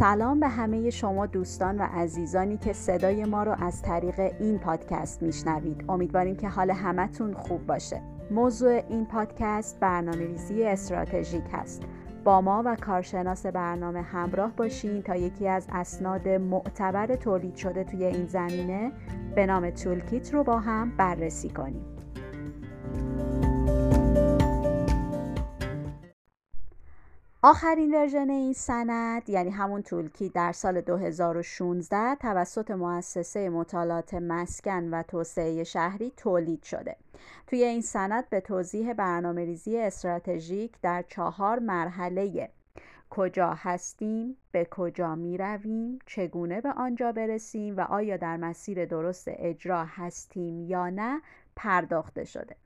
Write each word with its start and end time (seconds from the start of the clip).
سلام 0.00 0.40
به 0.40 0.48
همه 0.48 0.90
شما 0.90 1.26
دوستان 1.26 1.78
و 1.78 1.82
عزیزانی 1.82 2.56
که 2.56 2.72
صدای 2.72 3.24
ما 3.24 3.42
رو 3.42 3.54
از 3.58 3.82
طریق 3.82 4.20
این 4.40 4.58
پادکست 4.58 5.22
میشنوید. 5.22 5.84
امیدواریم 5.88 6.36
که 6.36 6.48
حال 6.48 6.70
همتون 6.70 7.34
خوب 7.34 7.66
باشه. 7.66 8.02
موضوع 8.30 8.82
این 8.88 9.06
پادکست 9.06 9.80
برنامه 9.80 10.26
ریزی 10.26 10.64
استراتژیک 10.64 11.44
هست. 11.52 11.82
با 12.24 12.40
ما 12.40 12.62
و 12.66 12.76
کارشناس 12.76 13.46
برنامه 13.46 14.02
همراه 14.02 14.52
باشین 14.56 15.02
تا 15.02 15.16
یکی 15.16 15.48
از 15.48 15.66
اسناد 15.72 16.28
معتبر 16.28 17.16
تولید 17.16 17.56
شده 17.56 17.84
توی 17.84 18.04
این 18.04 18.26
زمینه 18.26 18.92
به 19.34 19.46
نام 19.46 19.70
تولکیت 19.70 20.34
رو 20.34 20.44
با 20.44 20.58
هم 20.58 20.96
بررسی 20.96 21.48
کنیم. 21.48 21.84
آخرین 27.42 27.94
ورژن 27.94 28.30
این 28.30 28.52
سند 28.52 29.30
یعنی 29.30 29.50
همون 29.50 29.82
تولکی 29.82 30.28
در 30.28 30.52
سال 30.52 30.80
2016 30.80 32.14
توسط 32.14 32.70
مؤسسه 32.70 33.48
مطالعات 33.48 34.14
مسکن 34.14 34.90
و 34.90 35.02
توسعه 35.02 35.64
شهری 35.64 36.12
تولید 36.16 36.62
شده. 36.62 36.96
توی 37.46 37.64
این 37.64 37.80
سند 37.80 38.28
به 38.28 38.40
توضیح 38.40 38.92
برنامه 38.92 39.44
ریزی 39.44 39.78
استراتژیک 39.78 40.72
در 40.82 41.04
چهار 41.08 41.58
مرحله 41.58 42.50
کجا 43.10 43.54
هستیم، 43.56 44.36
به 44.52 44.66
کجا 44.70 45.14
می 45.14 45.38
رویم، 45.38 45.98
چگونه 46.06 46.60
به 46.60 46.72
آنجا 46.72 47.12
برسیم 47.12 47.76
و 47.76 47.80
آیا 47.80 48.16
در 48.16 48.36
مسیر 48.36 48.84
درست 48.84 49.24
اجرا 49.26 49.84
هستیم 49.84 50.60
یا 50.60 50.90
نه 50.90 51.20
پرداخته 51.56 52.24
شده. 52.24 52.56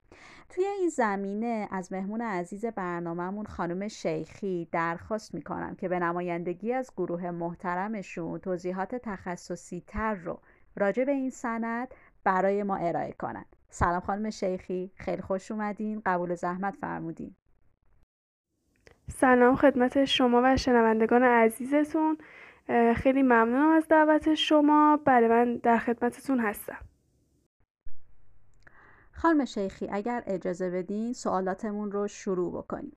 توی 0.49 0.65
این 0.65 0.89
زمینه 0.89 1.69
از 1.71 1.93
مهمون 1.93 2.21
عزیز 2.21 2.65
برنامهمون 2.67 3.47
خانم 3.47 3.89
شیخی 3.89 4.69
درخواست 4.73 5.35
می‌کنم 5.35 5.75
که 5.75 5.89
به 5.89 5.99
نمایندگی 5.99 6.73
از 6.73 6.91
گروه 6.97 7.31
محترمشون 7.31 8.39
توضیحات 8.39 8.95
تخصصی 8.95 9.83
تر 9.87 10.15
رو 10.15 10.41
راجع 10.77 11.05
به 11.05 11.13
این 11.13 11.31
سند 11.31 11.95
برای 12.25 12.63
ما 12.63 12.77
ارائه 12.77 13.13
کنند. 13.13 13.57
سلام 13.71 14.01
خانم 14.01 14.31
شیخی 14.31 14.93
خیلی 14.97 15.23
خوش 15.23 15.51
اومدین 15.51 16.03
قبول 16.07 16.35
زحمت 16.35 16.77
فرمودین. 16.77 17.35
سلام 19.11 19.57
خدمت 19.57 20.05
شما 20.05 20.41
و 20.45 20.57
شنوندگان 20.57 21.23
عزیزتون. 21.23 22.19
خیلی 22.97 23.23
ممنونم 23.23 23.71
از 23.71 23.89
دعوت 23.89 24.35
شما. 24.35 25.01
بله 25.05 25.29
من 25.29 25.57
در 25.57 25.79
خدمتتون 25.79 26.41
هستم. 26.41 26.79
خانم 29.17 29.45
شیخی 29.45 29.89
اگر 29.93 30.23
اجازه 30.27 30.71
بدین 30.71 31.13
سوالاتمون 31.13 31.93
رو 31.93 32.09
شروع 32.09 32.53
بکنیم. 32.53 32.97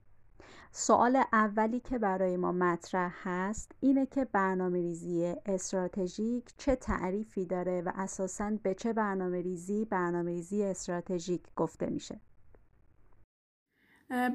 سوال 0.71 1.23
اولی 1.33 1.79
که 1.79 1.97
برای 1.97 2.37
ما 2.37 2.51
مطرح 2.51 3.13
هست 3.23 3.71
اینه 3.79 4.05
که 4.05 4.25
برنامه 4.25 4.81
ریزی 4.81 5.35
استراتژیک 5.45 6.43
چه 6.57 6.75
تعریفی 6.75 7.45
داره 7.45 7.81
و 7.81 7.91
اساساً 7.95 8.51
به 8.63 8.73
چه 8.73 8.93
برنامه 8.93 9.41
ریزی 9.41 9.85
برنامه 9.85 10.31
ریزی 10.31 10.63
استراتژیک 10.63 11.41
گفته 11.55 11.89
میشه. 11.89 12.19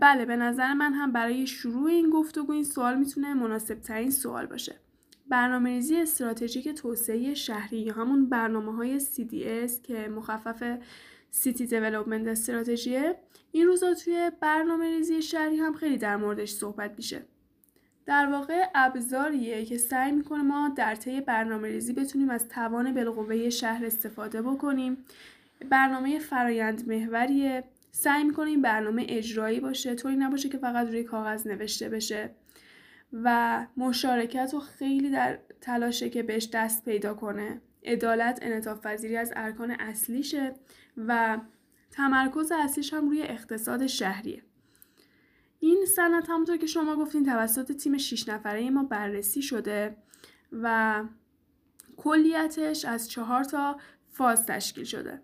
بله 0.01 0.25
به 0.25 0.37
نظر 0.37 0.75
من 0.75 0.93
هم 0.93 1.13
برای 1.13 1.47
شروع 1.47 1.91
این 1.91 2.11
گفتگو 2.11 2.53
این 2.53 2.65
سوال 2.65 2.99
می‌تونه 2.99 3.35
مناسب 3.35 3.81
ترین 3.81 4.11
سوال 4.11 4.47
باشه. 4.47 4.75
برنامه 5.29 5.71
ریزی 5.71 5.97
استراتژیک 5.97 6.69
توسعه 6.69 7.35
شهری 7.35 7.91
همون 7.91 8.29
برنامه 8.29 8.73
های 8.73 9.01
CDS 9.01 9.81
که 9.83 10.09
مخفف 10.09 10.79
City 11.35 11.67
Development 11.67 12.29
Strategy 12.29 13.07
ه 13.07 13.17
این 13.53 13.67
روزا 13.67 13.95
توی 13.95 14.31
برنامه 14.41 14.85
ریزی 14.85 15.23
شهری 15.23 15.57
هم 15.57 15.75
خیلی 15.75 15.99
در 15.99 16.17
موردش 16.17 16.53
صحبت 16.53 16.95
میشه. 16.97 17.23
در 18.07 18.27
واقع 18.27 18.67
ابزاریه 18.75 19.65
که 19.65 19.79
سعی 19.79 20.13
می‌کنه 20.13 20.43
ما 20.43 20.73
در 20.77 20.95
طی 20.95 21.21
برنامه 21.21 21.69
ریزی 21.69 21.93
بتونیم 21.93 22.31
از 22.31 22.49
توان 22.49 22.95
بالقوه 22.95 23.51
شهر 23.51 23.87
استفاده 23.87 24.43
بکنیم. 24.43 25.05
برنامه 25.71 26.19
فرایند 26.19 26.89
محوریه. 26.89 27.65
سعی 27.91 28.25
می‌کنیم 28.25 28.63
برنامه 28.63 29.07
اجرایی 29.09 29.61
باشه. 29.61 29.95
طوری 29.95 30.17
نباشه 30.17 30.49
که 30.49 30.59
فقط 30.59 30.89
روی 30.89 31.05
کاغذ 31.05 31.47
نوشته 31.47 31.89
بشه. 31.89 32.31
و 33.13 33.67
مشارکت 33.77 34.51
رو 34.53 34.61
خیلی 34.61 35.11
در 35.11 35.39
تلاشه 35.63 36.11
که 36.11 36.23
بهش 36.23 36.49
دست 36.53 36.85
پیدا 36.85 37.15
کنه. 37.15 37.61
عدالت 37.85 38.39
انعطاف 38.43 38.81
پذیری 38.81 39.17
از 39.17 39.33
ارکان 39.37 39.71
اصلیشه 39.71 40.55
و 40.97 41.39
تمرکز 41.91 42.53
اصلیش 42.53 42.95
هم 42.95 43.09
روی 43.09 43.23
اقتصاد 43.23 43.87
شهریه. 43.87 44.43
این 45.61 45.85
سند 45.97 46.25
همونطور 46.29 46.57
که 46.57 46.67
شما 46.67 46.97
گفتین 46.97 47.25
توسط 47.25 47.73
تیم 47.73 47.99
6 47.99 48.29
نفره 48.29 48.71
ما 48.71 48.83
بررسی 48.83 49.43
شده 49.43 49.97
و 50.53 51.05
کلیتش 51.97 52.85
از 52.85 53.11
چهار 53.11 53.45
تا 53.45 53.79
فاز 54.09 54.47
تشکیل 54.47 54.85
شده. 54.85 55.23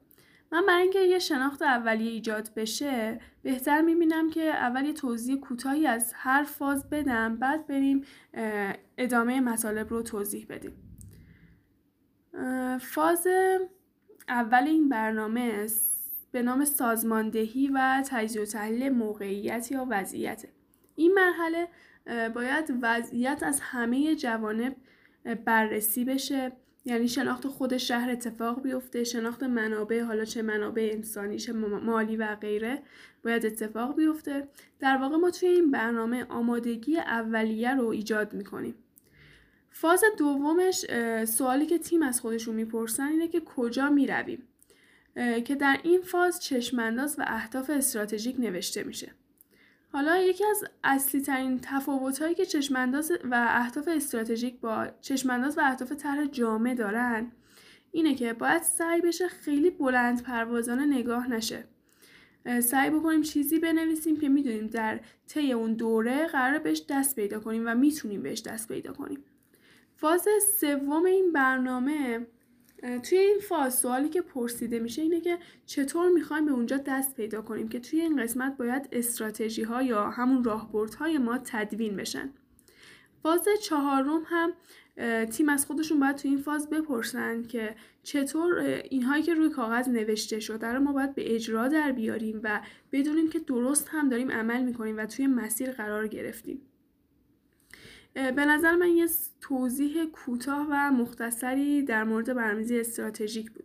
من 0.52 0.66
برای 0.66 0.82
اینکه 0.82 1.00
یه 1.00 1.18
شناخت 1.18 1.62
اولیه 1.62 2.10
ایجاد 2.10 2.50
بشه 2.56 3.20
بهتر 3.42 3.80
می‌بینم 3.80 4.30
که 4.30 4.42
اول 4.42 4.84
یه 4.84 4.92
توضیح 4.92 5.36
کوتاهی 5.36 5.86
از 5.86 6.12
هر 6.16 6.42
فاز 6.42 6.90
بدم 6.90 7.36
بعد 7.36 7.66
بریم 7.66 8.04
ادامه 8.98 9.40
مطالب 9.40 9.90
رو 9.90 10.02
توضیح 10.02 10.46
بدیم. 10.48 10.72
فاز 12.80 13.26
اول 14.28 14.62
این 14.62 14.88
برنامه 14.88 15.66
به 16.32 16.42
نام 16.42 16.64
سازماندهی 16.64 17.68
و 17.68 18.02
تجزیه 18.06 18.42
و 18.42 18.44
تحلیل 18.44 18.88
موقعیت 18.88 19.72
یا 19.72 19.86
وضعیت. 19.90 20.44
این 20.94 21.14
مرحله 21.14 21.68
باید 22.28 22.78
وضعیت 22.82 23.42
از 23.42 23.60
همه 23.60 24.16
جوانب 24.16 24.76
بررسی 25.44 26.04
بشه. 26.04 26.52
یعنی 26.84 27.08
شناخت 27.08 27.46
خود 27.46 27.76
شهر 27.76 28.10
اتفاق 28.10 28.62
بیفته 28.62 29.04
شناخت 29.04 29.42
منابع 29.42 30.00
حالا 30.00 30.24
چه 30.24 30.42
منابع 30.42 30.90
انسانی 30.92 31.38
چه 31.38 31.52
مالی 31.52 32.16
و 32.16 32.34
غیره 32.34 32.82
باید 33.24 33.46
اتفاق 33.46 33.96
بیفته. 33.96 34.48
در 34.80 34.96
واقع 34.96 35.16
ما 35.16 35.30
توی 35.30 35.48
این 35.48 35.70
برنامه 35.70 36.24
آمادگی 36.24 36.98
اولیه 36.98 37.74
رو 37.74 37.86
ایجاد 37.88 38.32
می‌کنیم. 38.34 38.74
فاز 39.70 40.04
دومش 40.18 40.84
سوالی 41.24 41.66
که 41.66 41.78
تیم 41.78 42.02
از 42.02 42.20
خودشون 42.20 42.54
می‌پرسن 42.54 43.06
اینه 43.06 43.28
که 43.28 43.40
کجا 43.40 43.90
می‌رویم؟ 43.90 44.42
که 45.44 45.54
در 45.54 45.80
این 45.82 46.00
فاز 46.00 46.42
چشمانداز 46.42 47.16
و 47.18 47.24
اهداف 47.26 47.70
استراتژیک 47.70 48.36
نوشته 48.38 48.82
میشه. 48.82 49.12
حالا 49.92 50.16
یکی 50.16 50.44
از 50.44 50.64
اصلی 50.84 51.20
ترین 51.20 51.58
تفاوت 51.62 52.22
هایی 52.22 52.34
که 52.34 52.46
چشمانداز 52.46 53.12
و 53.30 53.46
اهداف 53.48 53.88
استراتژیک 53.88 54.60
با 54.60 54.88
چشمانداز 55.00 55.58
و 55.58 55.60
اهداف 55.64 55.92
طرح 55.92 56.26
جامع 56.26 56.74
دارن 56.74 57.32
اینه 57.92 58.14
که 58.14 58.32
باید 58.32 58.62
سعی 58.62 59.00
بشه 59.00 59.28
خیلی 59.28 59.70
بلند 59.70 60.22
پروازانه 60.22 60.86
نگاه 60.86 61.30
نشه. 61.30 61.64
سعی 62.60 62.90
بکنیم 62.90 63.22
چیزی 63.22 63.58
بنویسیم 63.58 64.16
که 64.16 64.28
می‌دونیم 64.28 64.66
در 64.66 65.00
طی 65.28 65.52
اون 65.52 65.74
دوره 65.74 66.26
قرار 66.26 66.58
بهش 66.58 66.82
دست 66.88 67.16
پیدا 67.16 67.40
کنیم 67.40 67.62
و 67.66 67.74
می‌تونیم 67.74 68.22
بهش 68.22 68.42
دست 68.42 68.68
پیدا 68.68 68.92
کنیم. 68.92 69.24
فاز 69.96 70.28
سوم 70.60 71.04
این 71.04 71.32
برنامه 71.32 72.26
توی 72.82 73.18
این 73.18 73.38
فاز 73.48 73.78
سوالی 73.78 74.08
که 74.08 74.22
پرسیده 74.22 74.78
میشه 74.78 75.02
اینه 75.02 75.20
که 75.20 75.38
چطور 75.66 76.08
می‌خوایم 76.08 76.46
به 76.46 76.52
اونجا 76.52 76.76
دست 76.76 77.14
پیدا 77.16 77.42
کنیم 77.42 77.68
که 77.68 77.80
توی 77.80 78.00
این 78.00 78.22
قسمت 78.22 78.56
باید 78.56 78.88
استراتژی 78.92 79.62
ها 79.62 79.82
یا 79.82 80.10
همون 80.10 80.44
های 80.98 81.18
ما 81.18 81.38
تدوین 81.38 81.96
بشن. 81.96 82.30
فاز 83.22 83.48
چهارم 83.62 84.22
هم 84.26 84.52
تیم 85.24 85.48
از 85.48 85.66
خودشون 85.66 86.00
باید 86.00 86.16
توی 86.16 86.30
این 86.30 86.40
فاز 86.40 86.70
بپرسن 86.70 87.42
که 87.42 87.74
چطور 88.02 88.58
اینهایی 88.90 89.22
که 89.22 89.34
روی 89.34 89.50
کاغذ 89.50 89.88
نوشته 89.88 90.40
شده 90.40 90.66
رو 90.66 90.80
ما 90.80 90.92
باید 90.92 91.14
به 91.14 91.34
اجرا 91.34 91.68
در 91.68 91.92
بیاریم 91.92 92.40
و 92.44 92.60
بدونیم 92.92 93.30
که 93.30 93.38
درست 93.38 93.88
هم 93.90 94.08
داریم 94.08 94.30
عمل 94.30 94.62
می‌کنیم 94.62 94.96
و 94.96 95.06
توی 95.06 95.26
مسیر 95.26 95.70
قرار 95.70 96.08
گرفتیم. 96.08 96.62
به 98.18 98.44
نظر 98.44 98.76
من 98.76 98.88
یه 98.88 99.06
توضیح 99.40 100.04
کوتاه 100.04 100.66
و 100.70 100.90
مختصری 100.90 101.82
در 101.82 102.04
مورد 102.04 102.34
برنامه‌ریزی 102.34 102.80
استراتژیک 102.80 103.50
بود. 103.50 103.64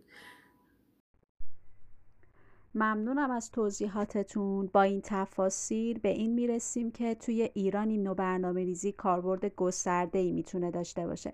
ممنونم 2.75 3.31
از 3.31 3.51
توضیحاتتون. 3.51 4.69
با 4.73 4.81
این 4.81 5.01
تفاصیل 5.03 5.99
به 5.99 6.09
این 6.09 6.33
می‌رسیم 6.33 6.91
که 6.91 7.15
توی 7.15 7.49
ایران 7.53 7.89
این 7.89 8.03
نوع 8.03 8.15
برنامه 8.15 8.63
ریزی 8.63 8.91
کاربرد 8.91 9.55
گسترده 9.55 10.19
ای 10.19 10.31
می‌تونه 10.31 10.71
داشته 10.71 11.07
باشه. 11.07 11.33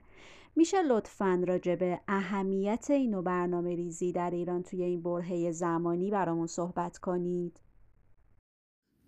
میشه 0.56 0.82
لطفا 0.82 1.44
راجع 1.48 1.76
به 1.76 2.00
اهمیت 2.08 2.88
این 2.90 3.12
نوع 3.12 3.24
برنامه 3.24 3.76
ریزی 3.76 4.12
در 4.12 4.32
ایران 4.32 4.64
توی 4.64 4.84
این 4.84 5.02
برهه 5.02 5.52
زمانی 5.52 6.12
برامون 6.12 6.48
صحبت 6.48 6.98
کنید؟ 6.98 7.60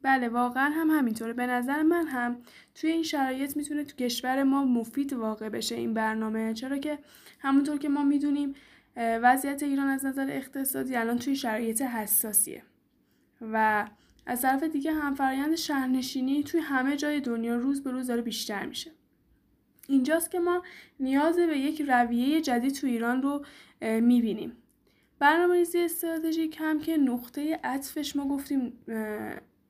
بله 0.03 0.29
واقعا 0.29 0.69
هم 0.69 0.89
همینطوره. 0.89 1.33
به 1.33 1.47
نظر 1.47 1.81
من 1.81 2.07
هم 2.07 2.37
توی 2.75 2.91
این 2.91 3.03
شرایط 3.03 3.57
می‌تونه 3.57 3.83
تو 3.83 3.95
کشور 3.95 4.43
ما 4.43 4.65
مفید 4.65 5.13
واقع 5.13 5.49
بشه 5.49 5.75
این 5.75 5.93
برنامه. 5.93 6.53
چرا 6.53 6.77
که 6.77 6.99
همونطور 7.39 7.77
که 7.77 7.89
ما 7.89 8.03
می‌دونیم 8.03 8.53
وضعیت 8.97 9.63
ایران 9.63 9.87
از 9.87 10.05
نظر 10.05 10.27
اقتصادی 10.29 10.95
الان 10.95 11.19
توی 11.19 11.35
شرایط 11.35 11.81
حساسیه. 11.81 12.63
و 13.41 13.87
از 14.25 14.41
طرف 14.41 14.63
دیگه 14.63 14.93
هم 14.93 15.15
فرایند 15.15 15.55
شهرنشینی 15.55 16.43
توی 16.43 16.59
همه 16.59 16.97
جای 16.97 17.19
دنیا 17.19 17.55
روز 17.55 17.83
به 17.83 17.91
روز 17.91 18.07
داره 18.07 18.21
بیشتر 18.21 18.65
میشه. 18.65 18.91
اینجاست 19.87 20.31
که 20.31 20.39
ما 20.39 20.63
نیاز 20.99 21.35
به 21.35 21.57
یک 21.57 21.81
رویه 21.81 22.41
جدید 22.41 22.73
تو 22.73 22.87
ایران 22.87 23.21
رو 23.21 23.45
می‌بینیم. 23.81 24.57
برنامه 25.19 25.55
ریزی 25.55 25.79
استراتژیک 25.79 26.57
هم 26.59 26.79
که 26.79 26.97
نقطه 26.97 27.59
عطفش 27.63 28.15
ما 28.15 28.27
گفتیم 28.27 28.73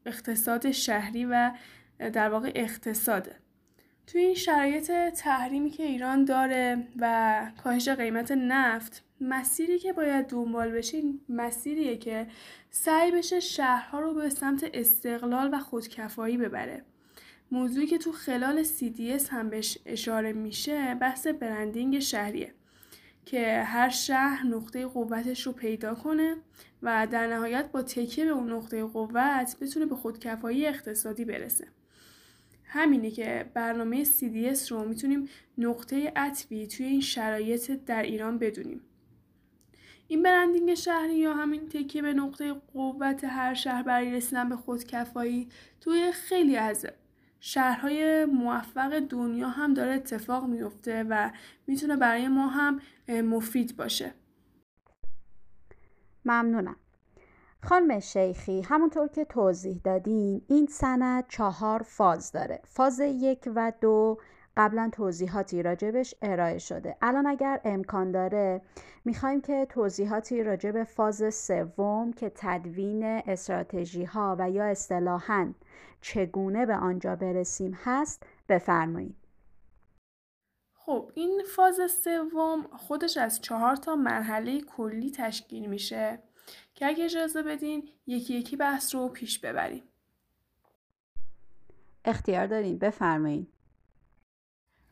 اقتصاد 0.06 0.72
شهری 0.72 1.26
و 1.26 1.52
در 2.00 2.30
واقع 2.30 2.52
اقتصاده 2.56 3.36
توی 4.08 4.22
این 4.22 4.36
شرایط 4.36 4.92
تحریمی 4.92 5.70
که 5.70 5.84
ایران 5.84 6.26
داره 6.26 6.88
و 7.00 7.52
کاهش 7.64 7.90
قیمت 7.90 8.32
نفت 8.32 9.04
مسیری 9.22 9.80
که 9.80 9.94
باید 9.94 10.28
دنبال 10.28 10.72
بشه 10.72 11.02
مسیریه 11.30 11.98
که 11.98 12.28
سعی 12.70 13.12
بشه 13.12 13.40
شهرها 13.40 14.00
رو 14.00 14.14
به 14.14 14.30
سمت 14.30 14.70
استقلال 14.74 15.54
و 15.54 15.60
خودکفایی 15.60 16.38
ببره. 16.38 16.84
موضوعی 17.52 17.88
که 17.88 17.98
تو 17.98 18.12
خلال 18.12 18.64
CDS 18.64 19.30
هم 19.30 19.50
بهش 19.50 19.78
اشاره 19.86 20.34
میشه 20.34 20.96
بحث 20.96 21.28
برندینگ 21.28 22.00
شهریه. 22.00 22.54
که 23.26 23.64
هر 23.64 23.90
شهر 23.90 24.46
نقطه 24.46 24.86
قوتش 24.86 25.48
رو 25.48 25.52
پیدا 25.52 25.96
کنه 25.96 26.36
و 26.82 27.08
در 27.12 27.28
نهایت 27.28 27.72
با 27.72 27.82
تکیه 27.82 28.26
به 28.26 28.32
اون 28.32 28.52
نقطه 28.52 28.84
قوت 28.84 29.56
بتونه 29.62 29.86
به 29.86 29.96
خودکفایی 29.96 30.68
اقتصادی 30.68 31.26
برسه. 31.26 31.68
همینه 32.64 33.12
که 33.12 33.52
برنامه 33.54 34.04
CDS 34.04 34.68
رو 34.68 34.84
می‌تونیم 34.90 35.30
نقطه 35.58 36.14
عطفی 36.16 36.68
توی 36.68 36.86
این 36.86 37.02
شرایط 37.02 37.72
در 37.72 38.02
ایران 38.02 38.38
بدونیم. 38.38 38.82
این 40.08 40.24
برندینگ 40.24 40.74
شهری 40.74 41.16
یا 41.16 41.34
همین 41.34 41.70
تکیه 41.70 42.02
به 42.02 42.14
نقطه 42.14 42.54
قوت 42.54 43.24
هر 43.24 43.54
شهر 43.54 43.84
برای 43.84 44.12
رسیدن 44.12 44.50
به 44.50 44.56
خودکفایی 44.56 45.50
توی 45.82 46.12
خیلی 46.12 46.58
از 46.58 46.88
شهرهای 47.44 48.26
موفق 48.26 49.00
دنیا 49.00 49.50
هم 49.50 49.74
داره 49.74 49.94
اتفاق 49.94 50.46
میفته 50.46 51.06
و 51.10 51.32
می‌تونه 51.68 51.96
برای 51.96 52.28
ما 52.28 52.48
هم 52.48 52.80
مفید 53.10 53.78
باشه. 53.78 54.14
ممنونم. 56.26 56.76
خانم 57.64 58.00
شیخی 58.00 58.62
همونطور 58.62 59.08
که 59.08 59.26
توضیح 59.26 59.82
دادین 59.84 60.42
این 60.48 60.66
سند 60.66 61.28
چهار 61.28 61.82
فاز 61.82 62.32
داره. 62.32 62.62
فاز 62.66 63.00
یک 63.00 63.50
و 63.56 63.74
دو 63.82 64.18
قبلا 64.58 64.90
توضیحاتی 64.94 65.64
راجبش 65.64 66.16
ارائه 66.22 66.58
شده. 66.58 66.98
الان 67.02 67.28
اگر 67.28 67.62
امکان 67.66 68.12
داره 68.12 68.62
می‌خوایم 69.06 69.42
که 69.42 69.68
توضیحاتی 69.70 70.44
راجب 70.44 70.84
فاز 70.84 71.34
سوم 71.34 72.14
که 72.14 72.32
تدوین 72.36 73.04
استراتژی 73.04 74.04
ها 74.04 74.36
و 74.40 74.50
یا 74.50 74.66
اصطلاحا 74.66 75.54
چگونه 76.02 76.66
به 76.66 76.76
آنجا 76.76 77.16
برسیم 77.16 77.78
هست 77.84 78.24
بفرمایید. 78.50 79.16
خب 80.74 81.12
این 81.16 81.44
فاز 81.56 81.80
سوم 82.04 82.64
خودش 82.78 83.18
از 83.18 83.42
چهار 83.42 83.76
تا 83.76 83.96
مرحله 83.96 84.62
کلی 84.62 85.12
تشکیل 85.12 85.70
میشه 85.70 86.20
که 86.74 86.86
اگه 86.86 87.06
اجازه 87.06 87.44
بدین 87.44 87.90
یکی 88.08 88.34
یکی 88.34 88.56
بحث 88.56 88.96
رو 88.96 89.10
پیش 89.10 89.40
ببریم. 89.40 89.84
اختیار 92.06 92.48
داریم. 92.48 92.78
بفرمایید. 92.78 93.48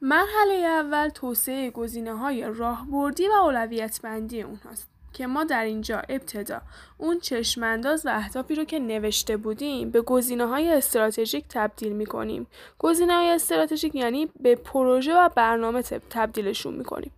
مرحله 0.01 0.53
اول 0.53 1.09
توسعه 1.09 1.71
گزینه 1.71 2.13
های 2.13 2.43
راهبردی 2.43 3.27
و 3.27 3.31
اولویت 3.31 3.99
بندی 4.03 4.41
اونهاست 4.41 4.89
که 5.13 5.27
ما 5.27 5.43
در 5.43 5.63
اینجا 5.63 6.01
ابتدا 6.09 6.61
اون 6.97 7.19
چشمانداز 7.19 8.05
و 8.05 8.09
اهدافی 8.09 8.55
رو 8.55 8.63
که 8.63 8.79
نوشته 8.79 9.37
بودیم 9.37 9.91
به 9.91 10.01
گزینه 10.01 10.45
های 10.45 10.69
استراتژیک 10.69 11.45
تبدیل 11.49 11.93
می 11.93 12.05
کنیم. 12.05 12.47
گزینه 12.79 13.13
های 13.13 13.29
استراتژیک 13.29 13.95
یعنی 13.95 14.29
به 14.39 14.55
پروژه 14.55 15.13
و 15.13 15.29
برنامه 15.35 15.81
تبدیلشون 15.81 16.73
می 16.73 16.83
کنیم. 16.83 17.11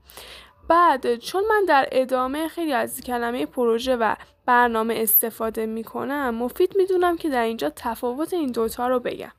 بعد 0.68 1.16
چون 1.16 1.44
من 1.50 1.66
در 1.68 1.88
ادامه 1.92 2.48
خیلی 2.48 2.74
از 2.74 3.02
کلمه 3.02 3.46
پروژه 3.46 3.96
و 3.96 4.16
برنامه 4.46 4.96
استفاده 4.98 5.66
می 5.66 5.84
کنم 5.84 6.36
مفید 6.36 6.74
می 6.78 6.86
دونم 6.86 7.18
که 7.18 7.30
در 7.30 7.44
اینجا 7.44 7.72
تفاوت 7.76 8.34
این 8.34 8.52
دوتا 8.52 8.88
رو 8.88 9.00
بگم. 9.00 9.32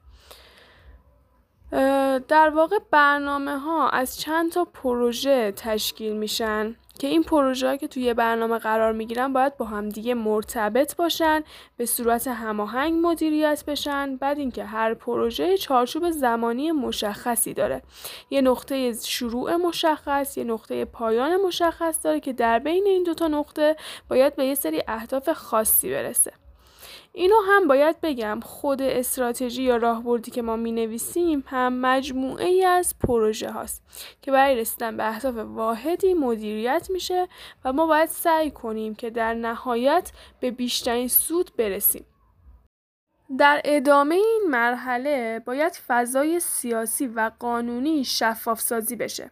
در 2.29 2.51
واقع 2.55 2.79
برنامه 2.91 3.59
ها 3.59 3.89
از 3.89 4.21
چند 4.21 4.53
تا 4.53 4.65
پروژه 4.65 5.53
تشکیل 5.53 6.17
میشن 6.17 6.77
که 6.99 7.07
این 7.07 7.23
پروژه 7.23 7.79
که 7.79 7.89
توی 7.89 8.15
برنامه 8.15 8.59
قرار 8.59 8.93
می‌گیرن 8.93 9.33
باید 9.33 9.57
با 9.57 9.65
همدیگه 9.65 10.15
مرتبط 10.15 10.97
باشن 10.97 11.45
به 11.77 11.87
صورت 11.87 12.29
هماهنگ 12.29 13.07
مدیریت 13.07 13.65
بشن. 13.67 14.17
بعد 14.17 14.39
اینکه 14.39 14.65
هر 14.65 14.95
پروژه 14.95 15.59
چارچوب 15.59 16.11
زمانی 16.11 16.73
مشخصی 16.73 17.55
داره. 17.55 17.83
یه 18.31 18.41
نقطه 18.41 18.93
شروع 18.93 19.57
مشخص 19.57 20.37
یه 20.37 20.45
نقطه 20.45 20.85
پایان 20.85 21.37
مشخص 21.37 22.05
داره 22.05 22.21
که 22.21 22.33
در 22.33 22.59
بین 22.59 22.87
این 22.87 23.03
دوتا 23.03 23.29
نقطه 23.29 23.77
باید 24.09 24.37
به 24.37 24.45
یه 24.45 24.55
سری 24.55 24.83
اهداف 24.89 25.33
خاصی 25.33 25.91
برسه. 25.91 26.42
اینو 27.15 27.37
هم 27.49 27.69
باید 27.69 28.01
بگم 28.01 28.41
خود 28.43 28.83
استراتژی 28.83 29.63
یا 29.63 29.77
راهبردی 29.77 30.31
که 30.31 30.43
ما 30.43 30.57
می 30.57 30.73
نویسیم 30.73 31.45
هم 31.47 31.73
مجموعه 31.73 32.47
ای 32.47 32.65
از 32.65 32.95
پروژه 32.99 33.51
هاست 33.51 33.83
که 34.23 34.33
برای 34.33 34.57
رسیدن 34.57 34.97
به 34.97 35.09
اهداف 35.09 35.35
واحدی 35.37 36.15
مدیریت 36.15 36.87
میشه 36.91 37.29
و 37.65 37.73
ما 37.73 37.87
باید 37.87 38.09
سعی 38.09 38.51
کنیم 38.51 38.95
که 38.95 39.11
در 39.11 39.35
نهایت 39.35 40.13
به 40.41 40.51
بیشترین 40.51 41.09
سود 41.09 41.51
برسیم. 41.57 42.05
در 43.39 43.63
ادامه 43.65 44.15
این 44.15 44.43
مرحله 44.49 45.43
باید 45.47 45.73
فضای 45.87 46.41
سیاسی 46.41 47.07
و 47.07 47.31
قانونی 47.39 48.05
شفاف 48.05 48.61
سازی 48.61 48.97
بشه. 48.97 49.31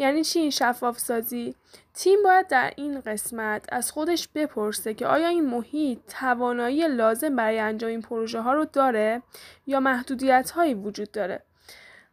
یعنی 0.00 0.24
چی 0.24 0.38
این 0.38 0.50
شفاف 0.50 0.98
سازی؟ 0.98 1.54
تیم 1.94 2.22
باید 2.24 2.48
در 2.48 2.72
این 2.76 3.00
قسمت 3.00 3.64
از 3.72 3.92
خودش 3.92 4.28
بپرسه 4.28 4.94
که 4.94 5.06
آیا 5.06 5.28
این 5.28 5.46
محیط 5.46 5.98
توانایی 6.08 6.88
لازم 6.88 7.36
برای 7.36 7.58
انجام 7.58 7.90
این 7.90 8.02
پروژه 8.02 8.40
ها 8.40 8.52
رو 8.52 8.64
داره 8.64 9.22
یا 9.66 9.80
محدودیت 9.80 10.50
هایی 10.50 10.74
وجود 10.74 11.10
داره 11.12 11.42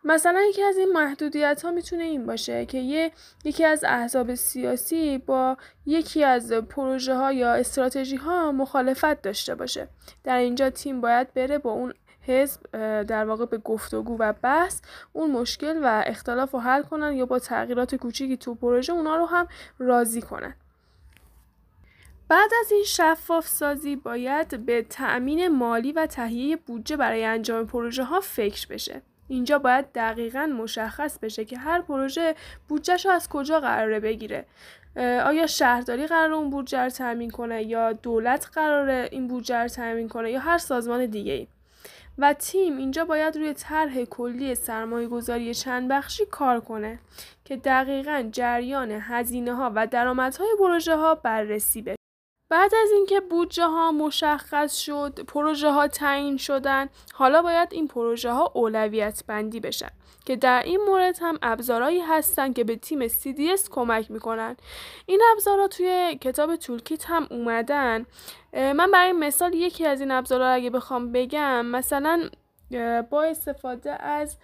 مثلا 0.03 0.41
یکی 0.49 0.63
از 0.63 0.77
این 0.77 0.91
محدودیت 0.93 1.61
ها 1.65 1.71
می‌تونه 1.71 2.03
این 2.03 2.25
باشه 2.25 2.65
که 2.65 2.77
یه 2.77 3.11
یکی 3.43 3.65
از 3.65 3.83
احزاب 3.83 4.35
سیاسی 4.35 5.17
با 5.17 5.57
یکی 5.85 6.23
از 6.23 6.51
پروژه 6.51 7.15
ها 7.15 7.31
یا 7.31 7.53
استراتژی 7.53 8.15
ها 8.15 8.51
مخالفت 8.51 9.21
داشته 9.21 9.55
باشه 9.55 9.87
در 10.23 10.37
اینجا 10.37 10.69
تیم 10.69 11.01
باید 11.01 11.33
بره 11.33 11.57
با 11.57 11.71
اون 11.71 11.93
حزب 12.27 12.61
در 13.03 13.25
واقع 13.25 13.45
به 13.45 13.57
گفتگو 13.57 14.17
و 14.19 14.33
بحث 14.33 14.81
اون 15.13 15.31
مشکل 15.31 15.79
و 15.83 16.03
اختلاف 16.07 16.51
رو 16.51 16.59
حل 16.59 16.83
کنن 16.83 17.13
یا 17.13 17.25
با 17.25 17.39
تغییرات 17.39 17.95
کوچیکی 17.95 18.37
تو 18.37 18.55
پروژه 18.55 18.93
اونا 18.93 19.15
رو 19.15 19.25
هم 19.25 19.47
راضی 19.79 20.21
کنن 20.21 20.55
بعد 22.29 22.49
از 22.59 22.71
این 22.71 22.83
شفاف 22.83 23.47
سازی 23.47 23.95
باید 23.95 24.65
به 24.65 24.81
تأمین 24.81 25.47
مالی 25.47 25.91
و 25.91 26.05
تهیه 26.05 26.55
بودجه 26.55 26.97
برای 26.97 27.25
انجام 27.25 27.67
پروژه 27.67 28.03
ها 28.03 28.19
فکر 28.19 28.67
بشه. 28.67 29.01
اینجا 29.27 29.59
باید 29.59 29.85
دقیقا 29.95 30.45
مشخص 30.45 31.19
بشه 31.19 31.45
که 31.45 31.57
هر 31.57 31.81
پروژه 31.81 32.35
بودجهش 32.67 33.05
رو 33.05 33.11
از 33.11 33.29
کجا 33.29 33.59
قراره 33.59 33.99
بگیره. 33.99 34.45
آیا 35.25 35.47
شهرداری 35.47 36.07
قرار 36.07 36.33
اون 36.33 36.49
بودجه 36.49 36.79
رو 36.79 36.89
تأمین 36.89 37.29
کنه 37.29 37.63
یا 37.63 37.93
دولت 37.93 38.49
قراره 38.53 39.09
این 39.11 39.27
بودجه 39.27 39.57
رو 39.57 39.67
تأمین 39.67 40.09
کنه 40.09 40.31
یا 40.31 40.39
هر 40.39 40.57
سازمان 40.57 41.05
دیگه 41.05 41.33
ای. 41.33 41.47
و 42.17 42.33
تیم 42.33 42.77
اینجا 42.77 43.05
باید 43.05 43.37
روی 43.37 43.53
طرح 43.53 44.05
کلی 44.05 44.55
سرمایه 44.55 45.07
گذاری 45.07 45.53
چند 45.53 45.91
بخشی 45.91 46.25
کار 46.25 46.59
کنه 46.59 46.99
که 47.45 47.57
دقیقا 47.57 48.29
جریان 48.31 48.91
هزینه 48.91 49.53
ها 49.55 49.71
و 49.75 49.87
درآمدهای 49.87 50.49
پروژه 50.59 50.95
ها 50.95 51.15
بررسی 51.15 51.81
بشه. 51.81 51.96
بعد 52.49 52.71
از 52.83 52.91
اینکه 52.91 53.19
بودجه 53.19 53.65
ها 53.65 53.91
مشخص 53.91 54.75
شد، 54.75 55.19
پروژه 55.27 55.71
ها 55.71 55.87
تعیین 55.87 56.37
شدن، 56.37 56.89
حالا 57.13 57.41
باید 57.41 57.69
این 57.71 57.87
پروژه 57.87 58.31
ها 58.31 58.51
اولویت 58.53 59.23
بندی 59.27 59.59
بشن 59.59 59.89
که 60.25 60.35
در 60.35 60.63
این 60.63 60.79
مورد 60.87 61.17
هم 61.21 61.37
ابزارهایی 61.41 61.99
هستن 62.01 62.53
که 62.53 62.63
به 62.63 62.75
تیم 62.75 63.07
CDS 63.07 63.69
کمک 63.71 64.11
می‌کنن. 64.11 64.57
این 65.05 65.21
ابزارها 65.33 65.67
توی 65.67 66.17
کتاب 66.21 66.55
تولکیت 66.55 67.05
هم 67.05 67.27
اومدن. 67.31 68.05
من 68.53 68.91
برای 68.91 69.11
مثال 69.11 69.53
یکی 69.53 69.85
از 69.85 70.01
این 70.01 70.11
ابزارها 70.11 70.47
اگه 70.47 70.69
بخوام 70.69 71.11
بگم 71.11 71.65
مثلا 71.65 72.29
با 73.09 73.23
استفاده 73.23 74.03
از 74.03 74.37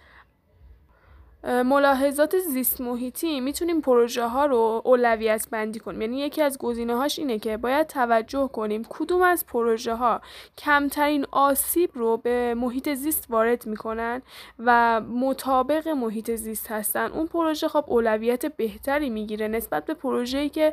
ملاحظات 1.46 2.38
زیست 2.38 2.80
محیطی 2.80 3.40
می‌تونیم 3.40 3.80
پروژه 3.80 4.26
ها 4.26 4.46
رو 4.46 4.82
اولویت 4.84 5.46
بندی 5.50 5.78
کنیم. 5.78 6.00
یعنی 6.00 6.18
یکی 6.20 6.42
از 6.42 6.58
گزینه 6.58 6.96
هاش 6.96 7.18
اینه 7.18 7.38
که 7.38 7.56
باید 7.56 7.86
توجه 7.86 8.48
کنیم 8.52 8.82
کدوم 8.88 9.22
از 9.22 9.46
پروژه 9.46 9.94
ها 9.94 10.20
کمترین 10.58 11.26
آسیب 11.30 11.90
رو 11.94 12.16
به 12.16 12.54
محیط 12.54 12.94
زیست 12.94 13.26
وارد 13.30 13.66
می‌کنن 13.66 14.22
و 14.58 15.00
مطابق 15.00 15.88
محیط 15.88 16.30
زیست 16.30 16.70
هستن. 16.70 17.10
اون 17.10 17.26
پروژه 17.26 17.68
خب 17.68 17.84
اولویت 17.86 18.46
بهتری 18.46 19.10
می‌گیره 19.10 19.48
نسبت 19.48 19.84
به 19.84 19.94
پروژه‌ای 19.94 20.48
که 20.48 20.72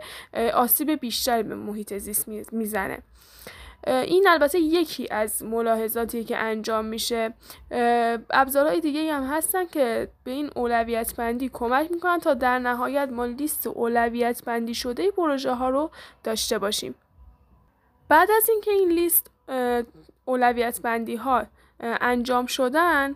آسیب 0.53 0.91
بیشتری 0.91 1.43
به 1.43 1.55
محیط 1.55 1.97
زیست 1.97 2.53
می‌زنه. 2.53 3.03
این 3.87 4.27
البته 4.27 4.59
یکی 4.59 5.07
از 5.11 5.43
ملاحظاتی 5.43 6.23
که 6.23 6.37
انجام 6.37 6.85
میشه. 6.85 7.33
ابزارهای 8.29 8.79
دیگه 8.79 9.13
هم 9.13 9.23
هستن 9.23 9.65
که 9.65 10.07
به 10.23 10.31
این 10.31 10.49
اولویت 10.55 11.15
بندی 11.15 11.49
کمک 11.53 11.91
می‌کنن 11.91 12.19
تا 12.19 12.33
در 12.33 12.59
نهایت 12.59 13.09
ما 13.11 13.25
لیست 13.25 13.67
اولویت 13.67 14.43
بندی 14.45 14.75
شده 14.75 15.11
پروژه 15.11 15.53
ها 15.53 15.69
رو 15.69 15.91
داشته 16.23 16.59
باشیم. 16.59 16.95
بعد 18.09 18.29
از 18.37 18.49
اینکه 18.49 18.71
این 18.71 18.89
لیست 18.89 19.31
اولویت 20.25 20.81
بندی 20.81 21.15
ها 21.15 21.45
انجام 21.79 22.45
شدن 22.45 23.15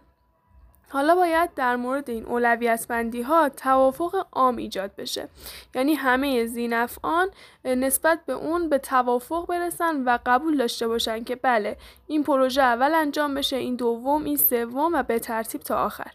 حالا 0.90 1.16
باید 1.16 1.54
در 1.54 1.76
مورد 1.76 2.10
این 2.10 2.26
اولویت 2.26 2.86
بندی 2.90 3.22
ها 3.22 3.50
توافق 3.50 4.28
عام 4.32 4.56
ایجاد 4.56 4.96
بشه. 4.96 5.30
یعنی 5.76 5.94
همه 5.94 6.46
زینفعان 6.46 7.28
نسبت 7.66 8.20
به 8.26 8.34
اون 8.34 8.70
به 8.70 8.78
توافق 8.78 9.48
برسن 9.48 10.04
و 10.04 10.18
قبول 10.26 10.58
داشته 10.58 10.88
باشن 10.88 11.24
که 11.24 11.36
بله 11.36 11.78
این 12.08 12.24
پروژه 12.24 12.62
اول 12.62 12.94
انجام 12.94 13.34
بشه 13.34 13.56
این 13.56 13.76
دوم 13.76 14.24
این 14.24 14.38
سوم 14.38 14.94
و 14.94 15.04
به 15.04 15.20
ترتیب 15.20 15.62
تا 15.62 15.86
آخر. 15.86 16.12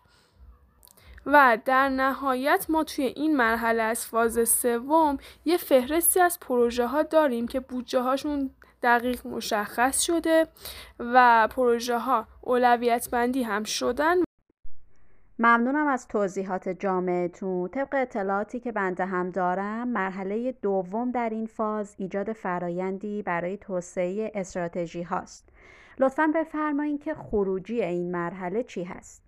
و 1.27 1.59
در 1.65 1.89
نهایت 1.89 2.67
ما 2.69 2.85
توی 2.85 3.05
این 3.05 3.37
مرحله 3.37 3.83
از 3.83 4.07
فاز 4.07 4.49
سوم 4.49 5.19
یه 5.45 5.57
فهرستی 5.57 6.21
از 6.21 6.41
پروژه 6.41 6.87
ها 6.87 7.03
داریم 7.03 7.49
که 7.49 7.61
بودجه 7.61 8.01
هاشون 8.01 8.51
دقیق 8.83 9.27
مشخص 9.27 10.01
شده 10.01 10.49
و 10.99 11.49
پروژه 11.49 11.99
ها 11.99 12.27
اولویت 12.41 13.11
بندی 13.11 13.43
هم 13.43 13.65
شدن. 13.65 14.17
ممنونم 15.43 15.87
از 15.87 16.09
توضیحات 16.09 16.69
جامعتون. 16.69 17.69
طبق 17.69 17.89
اطلاعاتی 17.93 18.61
که 18.61 18.73
بنده 18.73 19.05
هم 19.05 19.31
دارم 19.31 19.89
مرحله 19.89 20.53
دوم 20.53 21.11
در 21.11 21.31
این 21.31 21.47
فاز 21.47 21.95
ایجاد 21.99 22.33
فرایندی 22.33 23.23
برای 23.23 23.57
توسعه 23.57 24.33
استراتژی 24.35 25.03
هاست. 25.03 25.49
لطفا 25.99 26.33
بفرمایید 26.35 27.03
که 27.03 27.15
خروجی 27.15 27.83
این 27.83 28.11
مرحله 28.11 28.63
چی 28.63 28.85
هست. 28.85 29.23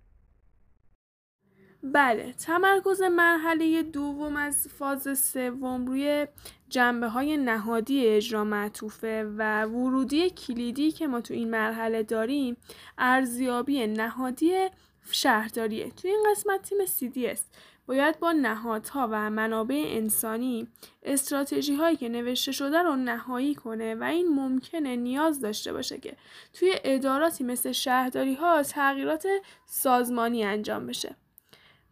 بله 1.82 2.32
تمرکز 2.32 3.02
مرحله 3.02 3.82
دوم 3.82 4.36
از 4.36 4.68
فاز 4.68 5.18
سوم 5.18 5.86
روی 5.86 6.26
جنبه 6.68 7.08
های 7.08 7.36
نهادی 7.36 8.06
اجرا 8.06 8.44
معطوفه 8.44 9.24
و 9.38 9.64
ورودی 9.64 10.30
کلیدی 10.30 10.92
که 10.92 11.06
ما 11.06 11.20
تو 11.20 11.34
این 11.34 11.50
مرحله 11.50 12.02
داریم 12.02 12.56
ارزیابی 12.98 13.86
نهادی 13.86 14.68
شهرداریه. 15.10 15.90
توی 15.90 16.10
این 16.10 16.26
قسمت 16.30 16.62
تیم 16.62 16.78
CDS 16.86 17.40
باید 17.86 18.18
با 18.18 18.32
نهادها 18.32 19.08
و 19.10 19.30
منابع 19.30 19.84
انسانی 19.86 20.68
استراتژی 21.02 21.74
هایی 21.74 21.96
که 21.96 22.08
نوشته 22.08 22.52
شده 22.52 22.82
رو 22.82 22.96
نهایی 22.96 23.54
کنه 23.54 23.94
و 23.94 24.04
این 24.04 24.28
ممکنه 24.28 24.96
نیاز 24.96 25.40
داشته 25.40 25.72
باشه 25.72 25.98
که 25.98 26.16
توی 26.52 26.74
اداراتی 26.84 27.44
مثل 27.44 27.72
شهرداری 27.72 28.34
ها 28.34 28.62
تغییرات 28.62 29.26
سازمانی 29.66 30.44
انجام 30.44 30.86
بشه. 30.86 31.16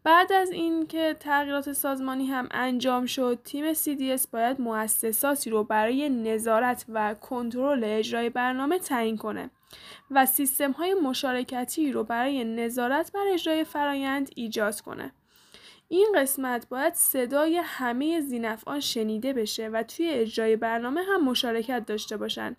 بعد 0.04 0.32
از 0.32 0.50
اینکه 0.50 1.16
تغییرات 1.20 1.72
سازمانی 1.72 2.26
هم 2.26 2.48
انجام 2.50 3.06
شد 3.06 3.38
تیم 3.44 3.74
CDS 3.74 4.26
باید 4.32 4.60
مؤسساتی 4.60 5.50
رو 5.50 5.64
برای 5.64 6.08
نظارت 6.08 6.84
و 6.88 7.14
کنترل 7.14 7.84
اجرای 7.84 8.30
برنامه 8.30 8.78
تعیین 8.78 9.16
کنه. 9.16 9.50
و 10.10 10.26
سیستم 10.26 10.72
های 10.72 10.94
مشارکتی 10.94 11.92
رو 11.92 12.04
برای 12.04 12.44
نظارت 12.44 13.12
بر 13.12 13.26
اجرای 13.32 13.64
فرایند 13.64 14.30
ایجاد 14.36 14.80
کنه. 14.80 15.12
این 15.88 16.12
قسمت 16.16 16.68
باید 16.68 16.94
صدای 16.94 17.56
همه 17.56 18.20
زینفعان 18.20 18.80
شنیده 18.80 19.32
بشه 19.32 19.68
و 19.68 19.82
توی 19.82 20.08
اجرای 20.08 20.56
برنامه 20.56 21.02
هم 21.02 21.24
مشارکت 21.24 21.86
داشته 21.86 22.16
باشند. 22.16 22.56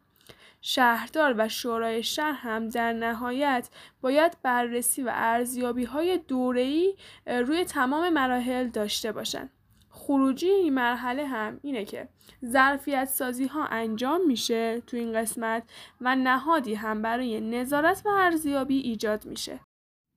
شهردار 0.62 1.36
و 1.38 1.50
شورای 1.50 2.04
شهر 2.04 2.40
هم 2.40 2.70
در 2.70 2.94
نهایت 2.94 3.70
باید 4.02 4.38
بررسی 4.44 5.04
و 5.04 5.12
ارزیابی 5.14 5.84
های 5.84 6.18
دوره‌ای 6.18 6.96
روی 7.28 7.66
تمام 7.66 8.10
مراحل 8.10 8.68
داشته 8.68 9.12
باشند. 9.12 9.50
خروجی 10.02 10.50
این 10.50 10.74
مرحله 10.74 11.26
هم 11.26 11.60
اینه 11.62 11.86
که 11.86 12.08
ظرفیت 12.46 13.06
سازی 13.06 13.46
ها 13.46 13.66
انجام 13.66 14.22
میشه 14.28 14.82
تو 14.88 14.98
این 14.98 15.14
قسمت 15.14 15.64
و 16.02 16.16
نهادی 16.16 16.74
هم 16.74 17.02
برای 17.02 17.42
نظارت 17.42 18.02
و 18.06 18.10
ارزیابی 18.10 18.78
ایجاد 18.78 19.26
میشه. 19.26 19.60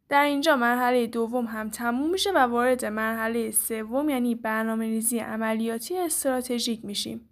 در 0.09 0.25
اینجا 0.25 0.57
مرحله 0.57 1.07
دوم 1.07 1.47
هم 1.47 1.71
تموم 1.71 2.11
میشه 2.11 2.33
و 2.33 2.39
وارد 2.39 2.85
مرحله 2.85 3.51
سوم 3.51 4.09
یعنی 4.09 4.35
برنامه 4.35 4.85
ریزی 4.85 5.19
عملیاتی 5.19 5.99
استراتژیک 5.99 6.85
میشیم. 6.85 7.29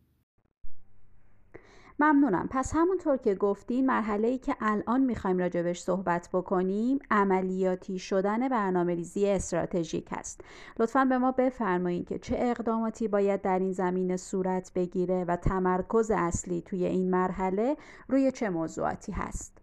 ممنونم. 1.98 2.48
پس 2.50 2.72
همونطور 2.74 3.16
که 3.16 3.34
گفتین 3.34 3.86
مرحله 3.86 4.28
ای 4.28 4.38
که 4.38 4.56
الان 4.60 5.00
می‌خوایم 5.00 5.38
راجبش 5.38 5.80
صحبت 5.80 6.28
بکنیم 6.32 6.98
عملیاتی 7.10 7.98
شدن 7.98 8.48
برنامه 8.48 8.94
ریزی 8.94 9.28
استراتژیک 9.28 10.08
هست 10.10 10.40
لطفا 10.78 11.04
به 11.04 11.18
ما 11.18 11.32
بفرمایید 11.32 12.08
که 12.08 12.18
چه 12.18 12.36
اقداماتی 12.38 13.08
باید 13.08 13.42
در 13.42 13.58
این 13.58 13.72
زمینه 13.72 14.16
صورت 14.16 14.72
بگیره 14.74 15.24
و 15.24 15.36
تمرکز 15.36 16.10
اصلی 16.10 16.62
توی 16.62 16.84
این 16.84 17.10
مرحله 17.10 17.76
روی 18.08 18.32
چه 18.32 18.50
موضوعاتی 18.50 19.12
هست. 19.12 19.61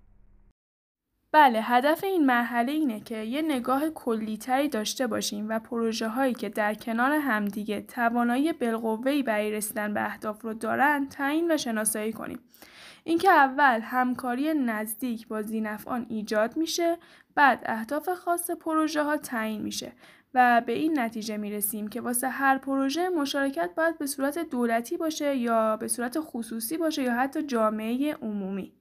بله 1.31 1.61
هدف 1.61 2.03
این 2.03 2.25
مرحله 2.25 2.71
اینه 2.71 2.99
که 2.99 3.17
یه 3.17 3.41
نگاه 3.41 3.89
کلیتری 3.89 4.69
داشته 4.69 5.07
باشیم 5.07 5.49
و 5.49 5.59
پروژه 5.59 6.07
هایی 6.07 6.33
که 6.33 6.49
در 6.49 6.73
کنار 6.73 7.11
همدیگه 7.11 7.81
توانایی 7.81 8.53
بالقوه‌ای 8.53 9.23
برای 9.23 9.51
رسیدن 9.51 9.93
به 9.93 10.05
اهداف 10.05 10.41
رو 10.41 10.53
دارن 10.53 11.07
تعیین 11.07 11.51
و 11.51 11.57
شناسایی 11.57 12.13
کنیم. 12.13 12.39
اینکه 13.03 13.29
اول 13.29 13.79
همکاری 13.81 14.53
نزدیک 14.53 15.27
با 15.27 15.41
زینفعان 15.41 16.05
ایجاد 16.09 16.57
میشه 16.57 16.97
بعد 17.35 17.63
اهداف 17.65 18.09
خاص 18.09 18.51
پروژه 18.51 19.03
ها 19.03 19.17
تعیین 19.17 19.61
میشه 19.61 19.91
و 20.33 20.61
به 20.65 20.71
این 20.73 20.99
نتیجه 20.99 21.37
می‌رسیم 21.37 21.87
که 21.87 22.01
واسه 22.01 22.29
هر 22.29 22.57
پروژه 22.57 23.09
مشارکت 23.09 23.69
باید 23.77 23.97
به 23.97 24.05
صورت 24.05 24.39
دولتی 24.39 24.97
باشه 24.97 25.35
یا 25.35 25.77
به 25.77 25.87
صورت 25.87 26.17
خصوصی 26.19 26.77
باشه 26.77 27.03
یا 27.03 27.13
حتی 27.13 27.43
جامعه 27.43 28.13
عمومی. 28.13 28.78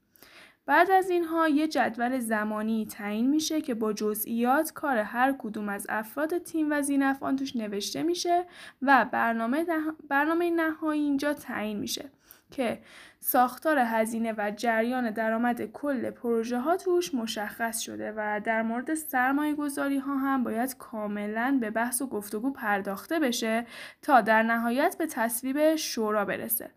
بعد 0.69 0.91
از 0.91 1.11
اینها 1.11 1.49
یه 1.49 1.69
جدول 1.69 2.19
زمانی 2.19 2.87
تعیین 2.87 3.31
میشه 3.31 3.61
که 3.61 3.75
با 3.75 3.93
جزئیات 3.93 4.73
کار 4.73 4.99
هر 4.99 5.35
کدوم 5.39 5.69
از 5.69 5.87
افراد 5.89 6.39
تیم 6.39 6.67
و 6.71 6.83
زینفعان 6.83 7.37
توش 7.37 7.57
نوشته 7.57 8.03
میشه 8.03 8.45
و 8.83 9.07
برنامه, 9.13 9.67
برنامه 10.09 10.51
نهایی 10.51 11.03
اینجا 11.03 11.35
تعیین 11.35 11.79
میشه 11.79 12.11
که 12.51 12.79
ساختار 13.21 13.79
هزینه 13.79 14.35
و 14.39 14.53
جریان 14.57 15.11
درآمد 15.11 15.73
کل 15.73 16.11
پروژه 16.11 16.59
ها 16.59 16.77
توش 16.77 17.15
مشخص 17.15 17.79
شده 17.79 18.13
و 18.17 18.41
در 18.45 18.63
مورد 18.63 18.95
سرمایه 18.95 19.55
گذاری 19.55 19.99
ها 19.99 20.17
هم 20.17 20.45
باید 20.45 20.77
کاملا 20.77 21.59
به 21.61 21.71
بحث 21.71 22.03
و 22.03 22.07
گفتگو 22.07 22.53
پرداخته 22.53 23.21
بشه 23.21 23.67
تا 24.03 24.21
در 24.21 24.43
نهایت 24.43 24.97
به 24.99 25.07
تصویب 25.07 25.77
شورا 25.77 26.25
برسه. 26.25 26.71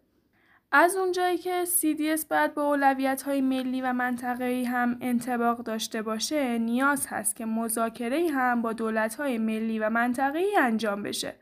از 0.74 0.96
اونجایی 0.96 1.38
که 1.38 1.66
CDS 1.66 2.25
باید 2.25 2.56
به 2.56 2.62
اولویت 2.62 3.22
های 3.22 3.42
ملی 3.42 3.82
و 3.82 3.94
منطقه‌ای 3.94 4.66
هم 4.66 4.98
انتباق 5.01 5.63
داشته 5.63 6.01
باشه 6.01 6.58
نیاز 6.58 7.08
هست 7.08 7.36
که 7.36 7.46
مذاکره 7.46 8.30
هم 8.30 8.62
با 8.62 8.74
دولت 8.74 9.16
های 9.16 9.38
ملی 9.38 9.80
و 9.80 9.90
منطقه‌ای 9.90 10.58
انجام 10.58 11.04
بشه. 11.04 11.36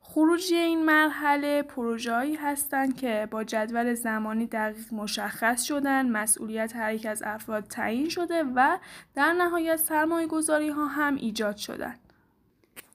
خروجی 0.00 0.56
این 0.56 0.84
مرحله 0.84 1.62
پروژه‌ای 1.62 2.34
هستند 2.34 2.96
که 2.96 3.28
با 3.30 3.44
جدول 3.44 3.94
زمانی 3.94 4.46
دقیق 4.46 4.92
مشخص 4.92 5.62
شدن، 5.62 6.08
مسئولیت 6.08 6.76
هر 6.76 6.94
یک 6.94 7.06
از 7.06 7.22
افراد 7.26 7.64
تعیین 7.64 8.08
شده 8.08 8.44
و 8.54 8.78
در 9.14 9.32
نهایت 9.32 9.76
سرمایه 9.76 10.26
گذاری 10.26 10.68
ها 10.68 10.86
هم 10.86 11.14
ایجاد 11.14 11.56
شدن. 11.56 11.96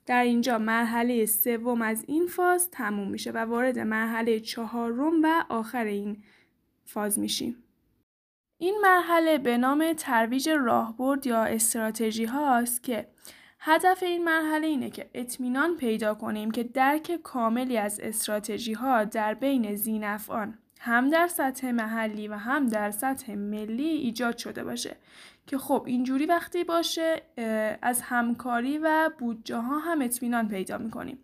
در 0.06 0.24
اینجا 0.24 0.58
مرحله 0.58 1.26
سوم 1.26 1.82
از 1.82 2.04
این 2.08 2.28
فاز 2.28 2.72
تموم 2.72 3.08
میشه 3.10 3.32
و 3.32 3.38
وارد 3.38 3.80
مرحله 3.80 4.40
چهارم 4.40 5.24
و 5.24 5.44
آخر 5.50 5.86
این 5.86 6.24
فاز 6.86 7.20
میشیم. 7.20 7.64
این 8.58 8.78
مرحله 8.82 9.38
به 9.38 9.58
نام 9.58 9.94
ترویج 9.94 10.50
راهبرد 10.50 11.28
یا 11.28 11.44
استراتژی 11.44 12.26
هاست 12.26 12.84
که 12.84 13.08
هدف 13.60 14.04
این 14.04 14.24
مرحله 14.24 14.68
اینه 14.68 14.90
که 14.90 15.10
اطمینان 15.14 15.78
پیدا 15.78 16.14
کنیم 16.14 16.52
که 16.52 16.64
درک 16.64 17.20
کاملی 17.24 17.78
از 17.78 18.00
استراتژی 18.00 18.74
ها 18.74 19.04
در 19.04 19.34
بین 19.34 19.76
زینفعان 19.76 20.58
هم 20.80 21.10
در 21.10 21.28
سطح 21.28 21.72
محلی 21.72 22.28
و 22.28 22.34
هم 22.34 22.68
در 22.68 22.92
سطح 22.92 23.36
ملی 23.36 23.88
ایجاد 23.88 24.38
شده 24.38 24.64
باشه 24.64 24.98
که 25.48 25.58
خب 25.58 25.84
اینجوری 25.88 26.26
وقتی 26.26 26.64
باشه 26.64 27.22
از 27.82 28.02
همکاری 28.02 28.78
و 28.78 29.12
بودجه 29.20 29.58
ها 29.58 29.80
هم 29.80 30.02
اطمینان 30.02 30.48
پیدا 30.48 30.78
می‌کنیم. 30.78 31.20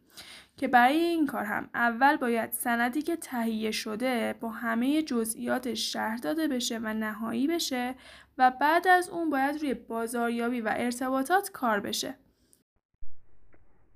که 0.58 0.68
برای 0.68 0.98
این 0.98 1.26
کار 1.28 1.44
هم 1.44 1.70
اول 1.74 2.18
باید 2.18 2.52
سندی 2.52 3.02
که 3.02 3.16
تهیه 3.16 3.72
شده 3.72 4.36
با 4.40 4.50
همه 4.50 5.02
جزئیاتش 5.02 5.94
شرح 5.94 6.18
داده 6.18 6.48
بشه 6.48 6.80
و 6.80 6.94
نهایی 6.94 7.48
بشه 7.48 7.96
و 8.38 8.52
بعد 8.52 8.88
از 8.88 9.10
اون 9.10 9.30
باید 9.30 9.62
روی 9.62 9.74
بازاریابی 9.74 10.62
و 10.62 10.74
ارتباطات 10.78 11.52
کار 11.52 11.80
بشه. 11.80 12.16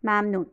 ممنون. 0.03 0.45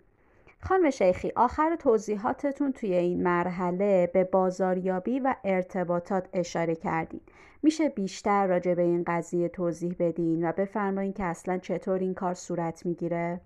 خانم 0.64 0.90
شیخی 0.90 1.33
آخر 1.37 1.76
توضیحاتتون 1.76 2.73
توی 2.73 2.95
این 2.95 3.23
مرحله 3.23 4.11
به 4.14 4.25
بازاریابی 4.25 5.21
و 5.21 5.35
ارتباطات 5.45 6.28
اشاره 6.33 6.75
کردین. 6.75 7.21
میشه 7.62 7.88
بیشتر 7.88 8.47
راجع 8.47 8.75
به 8.75 8.83
این 8.83 9.04
قضیه 9.07 9.49
توضیح 9.49 9.97
بدین 9.99 10.49
و 10.49 10.52
بفرمایین 10.52 11.12
که 11.12 11.25
اصلا 11.25 11.59
چطور 11.59 11.99
این 11.99 12.14
کار 12.14 12.35
صورت 12.35 12.87
می‌گیره؟ 12.87 13.40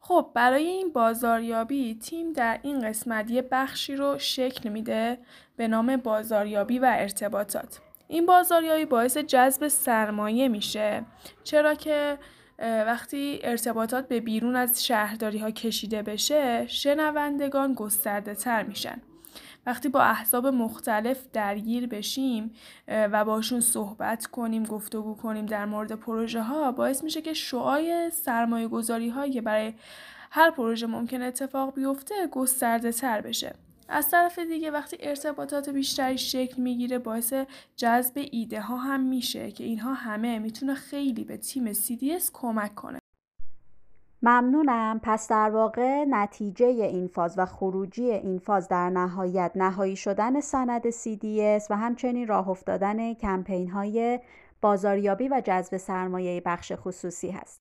خب 0.00 0.30
برای 0.34 0.66
این 0.66 0.92
بازاریابی 0.92 1.98
تیم 1.98 2.32
در 2.32 2.58
این 2.62 2.88
قسمت 2.88 3.30
یه 3.30 3.42
بخشی 3.42 3.96
رو 3.96 4.18
شکل 4.18 4.68
میده 4.68 5.18
به 5.56 5.68
نام 5.68 5.96
بازاریابی 5.96 6.78
و 6.78 6.92
ارتباطات. 6.94 7.80
این 8.08 8.26
بازاریابی 8.26 8.84
باعث 8.84 9.18
جذب 9.18 9.68
سرمایه 9.68 10.48
میشه. 10.48 11.04
چرا 11.44 11.74
که 11.74 12.18
وقتی 12.58 13.40
ارتباطات 13.42 14.08
به 14.08 14.20
بیرون 14.20 14.56
از 14.56 14.84
شهرداری 14.86 15.38
ها 15.38 15.50
کشیده 15.50 16.02
بشه 16.02 16.66
شنوندگان 16.66 17.74
گسترده 17.74 18.34
تر 18.34 18.62
میشن. 18.62 19.02
وقتی 19.66 19.88
با 19.88 20.00
احزاب 20.00 20.46
مختلف 20.46 21.26
درگیر 21.32 21.86
بشیم 21.86 22.54
و 22.88 23.24
باشون 23.24 23.60
صحبت 23.60 24.26
کنیم 24.26 24.62
گفتگو 24.62 25.14
کنیم 25.14 25.46
در 25.46 25.64
مورد 25.64 25.92
پروژه 25.92 26.42
ها 26.42 26.72
باعث 26.72 27.04
میشه 27.04 27.22
که 27.22 27.34
شعای 27.34 28.10
سرمایه 28.10 28.68
گذاری 28.68 29.08
هایی 29.08 29.32
که 29.32 29.40
برای 29.40 29.74
هر 30.30 30.50
پروژه 30.50 30.86
ممکن 30.86 31.22
اتفاق 31.22 31.74
بیفته 31.74 32.14
گسترده 32.26 32.92
تر 32.92 33.20
بشه. 33.20 33.54
از 33.92 34.10
طرف 34.10 34.38
دیگه 34.38 34.70
وقتی 34.70 34.96
ارتباطات 35.00 35.68
بیشتری 35.68 36.18
شکل 36.18 36.62
می‌گیره 36.62 36.98
باعث 36.98 37.34
جذب 37.76 38.28
ایده 38.30 38.60
ها 38.60 38.76
هم 38.76 39.00
میشه 39.00 39.50
که 39.50 39.64
اینها 39.64 39.94
همه 39.94 40.38
می‌تونه 40.38 40.74
خیلی 40.74 41.24
به 41.24 41.36
تیم 41.36 41.72
CDS 41.72 42.30
کمک 42.32 42.74
کنه. 42.74 42.98
ممنونم. 44.22 45.00
پس 45.02 45.28
در 45.28 45.50
واقع 45.50 46.04
نتیجه 46.04 46.66
این 46.66 47.06
فاز 47.06 47.38
و 47.38 47.46
خروجی 47.46 48.10
این 48.10 48.38
فاز 48.38 48.68
در 48.68 48.90
نهایت 48.90 49.52
نهایی 49.54 49.96
شدن 49.96 50.40
سند 50.40 50.90
CDS 50.90 51.70
و 51.70 51.76
همچنین 51.76 52.26
راه 52.26 52.48
افتادن 52.48 53.14
کمپین 53.14 53.70
های 53.70 54.20
بازاریابی 54.60 55.28
و 55.28 55.42
جذب 55.44 55.76
سرمایه 55.76 56.40
بخش 56.40 56.72
خصوصی 56.76 57.30
هست. 57.30 57.60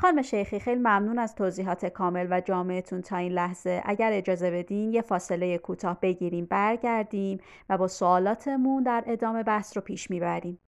خانم 0.00 0.22
شیخی 0.22 0.60
خیلی 0.60 0.80
ممنون 0.80 1.18
از 1.18 1.34
توضیحات 1.34 1.86
کامل 1.86 2.26
و 2.30 2.40
جامعتون 2.40 3.02
تا 3.02 3.16
این 3.16 3.32
لحظه. 3.32 3.82
اگر 3.84 4.10
اجازه 4.12 4.50
بدین 4.50 4.92
یه 4.92 5.02
فاصله 5.02 5.58
کوتاه 5.58 6.00
بگیریم 6.00 6.44
برگردیم 6.44 7.40
و 7.68 7.78
با 7.78 7.88
سوالاتمون 7.88 8.82
در 8.82 9.04
ادامه 9.06 9.42
بحث 9.42 9.76
رو 9.76 9.82
پیش 9.82 10.10
می‌بریم. 10.10 10.58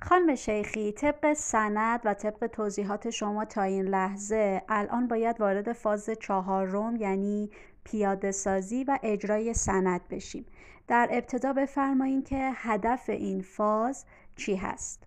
خانم 0.00 0.34
شیخی 0.34 0.92
طبق 0.92 1.32
سند 1.32 2.00
و 2.04 2.14
طبق 2.14 2.46
توضیحات 2.46 3.10
شما 3.10 3.44
تا 3.44 3.62
این 3.62 3.84
لحظه 3.84 4.62
الان 4.68 5.08
باید 5.08 5.40
وارد 5.40 5.72
فاز 5.72 6.10
چهارم 6.20 6.96
یعنی 6.96 7.50
پیاده 7.86 8.30
سازی 8.30 8.84
و 8.84 8.98
اجرای 9.02 9.54
سند 9.54 10.00
بشیم. 10.10 10.46
در 10.88 11.08
ابتدا 11.12 11.52
بفرمایین 11.52 12.22
که 12.22 12.50
هدف 12.54 13.08
این 13.08 13.42
فاز 13.42 14.04
چی 14.36 14.56
هست. 14.56 15.02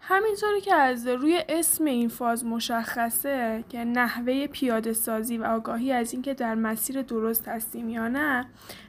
همینطوری 0.00 0.60
که 0.60 0.74
از 0.74 1.06
روی 1.06 1.44
اسم 1.48 1.84
این 1.84 2.08
فاز 2.08 2.44
مشخصه 2.44 3.64
که 3.68 3.84
نحوه 3.84 4.46
پیاده 4.46 4.92
سازی 4.92 5.38
و 5.38 5.44
آگاهی 5.44 5.92
از 5.92 6.12
اینکه 6.12 6.34
در 6.34 6.54
مسیر 6.54 7.02
درست 7.02 7.48
هستیم 7.48 7.88
یا 7.88 8.08
نه 8.08 8.46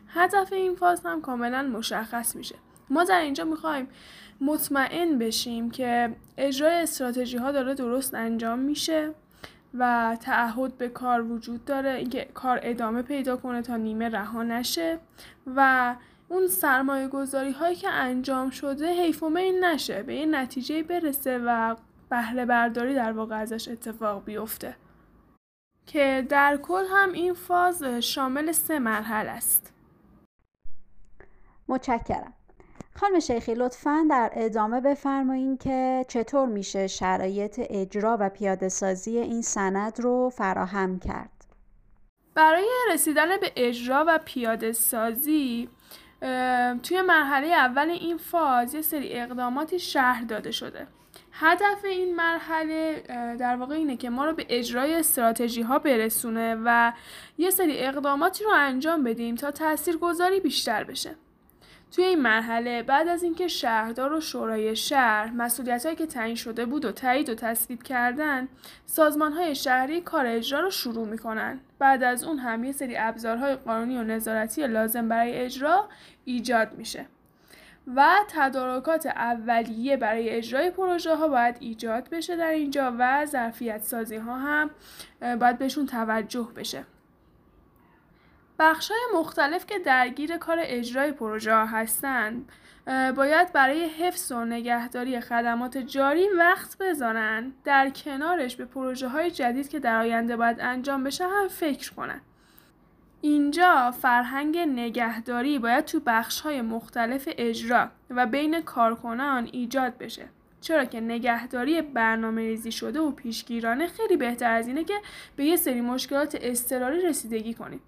هدف 0.07 0.53
این 0.53 0.75
فاز 0.75 1.01
هم 1.05 1.21
کاملا 1.21 1.61
مشخص 1.61 2.35
میشه. 2.35 2.55
ما 2.89 3.03
در 3.03 3.19
اینجا 3.19 3.43
می‌خوایم 3.43 3.87
مطمئن 4.41 5.17
بشیم 5.17 5.71
که 5.71 6.15
اجرای 6.37 6.73
استراتژی 6.73 7.37
ها 7.37 7.51
داره 7.51 7.73
درست 7.73 8.13
انجام 8.13 8.59
میشه. 8.59 9.13
و 9.79 10.17
تعهد 10.21 10.77
به 10.77 10.89
کار 10.89 11.31
وجود 11.31 11.65
داره 11.65 11.89
اینکه 11.89 12.29
کار 12.33 12.59
ادامه 12.63 13.01
پیدا 13.01 13.37
کنه 13.37 13.61
تا 13.61 13.77
نیمه 13.77 14.09
رها 14.09 14.43
نشه 14.43 14.99
و 15.55 15.95
اون 16.27 16.47
سرمایه 16.47 17.07
گذاری 17.07 17.51
هایی 17.51 17.75
که 17.75 17.89
انجام 17.89 18.49
شده 18.49 18.93
حیف 18.93 19.23
و 19.23 19.29
نشه 19.61 20.03
به 20.03 20.15
یه 20.15 20.25
نتیجه 20.25 20.83
برسه 20.83 21.41
و 21.45 21.75
بهره 22.09 22.45
برداری 22.45 22.95
در 22.95 23.11
واقع 23.11 23.35
ازش 23.35 23.67
اتفاق 23.67 24.25
بیفته. 24.25 24.75
که 25.85 26.25
در 26.29 26.57
کل 26.57 26.83
هم 26.89 27.11
این 27.11 27.33
فاز 27.33 27.83
شامل 27.83 28.51
سه 28.51 28.79
مرحله 28.79 29.31
است. 29.31 29.73
متشکرم. 31.67 32.33
خانم 32.99 33.19
شیخی 33.19 33.53
لطفا 33.53 34.07
در 34.09 34.31
ادامه 34.33 34.81
بفرمایین 34.81 35.57
که 35.57 36.05
چطور 36.07 36.45
میشه 36.47 36.87
شرایط 36.87 37.61
اجرا 37.69 38.17
و 38.19 38.29
پیاده 38.29 38.69
سازی 38.69 39.17
این 39.17 39.41
سند 39.41 39.99
رو 39.99 40.29
فراهم 40.29 40.99
کرد؟ 40.99 41.29
برای 42.35 42.67
رسیدن 42.93 43.37
به 43.37 43.51
اجرا 43.55 44.05
و 44.07 44.19
پیاده 44.25 44.71
سازی 44.71 45.69
توی 46.83 47.01
مرحله 47.01 47.47
اول 47.47 47.89
این 47.89 48.17
فاز 48.17 48.73
یه 48.73 48.81
سری 48.81 49.13
اقداماتی 49.13 49.79
شهر 49.79 50.23
داده 50.23 50.51
شده. 50.51 50.87
هدف 51.31 51.85
این 51.85 52.15
مرحله 52.15 53.03
در 53.39 53.55
واقع 53.55 53.75
اینه 53.75 53.97
که 53.97 54.09
ما 54.09 54.25
رو 54.25 54.33
به 54.33 54.45
اجرای 54.49 54.95
استراتژی 54.95 55.61
ها 55.61 55.79
برسونه 55.79 56.57
و 56.65 56.93
یه 57.37 57.49
سری 57.49 57.79
اقداماتی 57.79 58.43
رو 58.43 58.51
انجام 58.53 59.03
بدیم 59.03 59.35
تا 59.35 59.51
تاثیرگذاری 59.51 60.39
بیشتر 60.39 60.83
بشه. 60.83 61.15
توی 61.91 62.03
این 62.03 62.21
مرحله 62.21 62.83
بعد 62.83 63.07
از 63.07 63.23
اینکه 63.23 63.47
شهردار 63.47 64.13
و 64.13 64.21
شورای 64.21 64.75
شهر 64.75 65.31
مسئولیت 65.31 65.97
که 65.97 66.05
تعیین 66.05 66.35
شده 66.35 66.65
بود 66.65 66.85
و 66.85 66.91
تایید 66.91 67.29
و 67.29 67.35
تصویب 67.35 67.83
کردن 67.83 68.47
سازمان 68.85 69.33
های 69.33 69.55
شهری 69.55 70.01
کار 70.01 70.25
اجرا 70.25 70.59
رو 70.59 70.69
شروع 70.69 71.07
می‌کنن. 71.07 71.59
بعد 71.79 72.03
از 72.03 72.23
اون 72.23 72.37
هم 72.37 72.63
یه 72.63 72.71
سری 72.71 72.97
ابزارهای 72.97 73.55
قانونی 73.55 73.97
و 73.97 74.03
نظارتی 74.03 74.67
لازم 74.67 75.09
برای 75.09 75.33
اجرا 75.33 75.89
ایجاد 76.25 76.73
میشه. 76.77 77.05
و 77.95 78.15
تدارکات 78.27 79.05
اولیه 79.05 79.97
برای 79.97 80.29
اجرای 80.29 80.71
پروژه 80.71 81.15
ها 81.15 81.27
باید 81.27 81.57
ایجاد 81.59 82.09
بشه 82.09 82.35
در 82.35 82.49
اینجا 82.49 82.95
و 82.99 83.25
ظرفیت 83.25 83.83
سازی 83.83 84.15
ها 84.15 84.37
هم 84.39 84.69
باید 85.21 85.57
بهشون 85.57 85.85
توجه 85.85 86.47
بشه. 86.55 86.83
بخش 88.59 88.91
های 88.91 89.19
مختلف 89.19 89.65
که 89.65 89.79
درگیر 89.79 90.37
کار 90.37 90.57
اجرای 90.61 91.11
پروژه 91.11 91.53
ها 91.53 91.65
هستند 91.65 92.51
باید 93.15 93.53
برای 93.53 93.85
حفظ 93.85 94.31
و 94.31 94.45
نگهداری 94.45 95.21
خدمات 95.21 95.77
جاری 95.77 96.27
وقت 96.37 96.77
بذارن. 96.77 97.53
در 97.63 97.89
کنارش 97.89 98.55
به 98.55 98.65
پروژه 98.65 99.07
های 99.07 99.31
جدید 99.31 99.69
که 99.69 99.79
در 99.79 99.99
آینده 99.99 100.37
باید 100.37 100.57
انجام 100.59 101.03
بشه 101.03 101.23
هم 101.23 101.47
فکر 101.47 101.93
کنن. 101.93 102.21
اینجا 103.21 103.91
فرهنگ 103.91 104.57
نگهداری 104.57 105.59
باید 105.59 105.85
تو 105.85 105.99
بخش 106.05 106.41
های 106.41 106.61
مختلف 106.61 107.29
اجرا 107.37 107.89
و 108.09 108.25
بین 108.25 108.61
کارکنان 108.61 109.49
ایجاد 109.51 109.97
بشه. 109.97 110.25
چرا 110.61 110.85
که 110.85 111.01
نگهداری 111.01 111.81
برنامه 111.81 112.41
ریزی 112.41 112.71
شده 112.71 112.99
و 112.99 113.11
پیشگیرانه 113.11 113.87
خیلی 113.87 114.17
بهتر 114.17 114.51
از 114.51 114.67
اینه 114.67 114.83
که 114.83 114.93
به 115.35 115.45
یه 115.45 115.55
سری 115.55 115.81
مشکلات 115.81 116.37
اضطراری 116.41 117.01
رسیدگی 117.01 117.53
کنیم. 117.53 117.81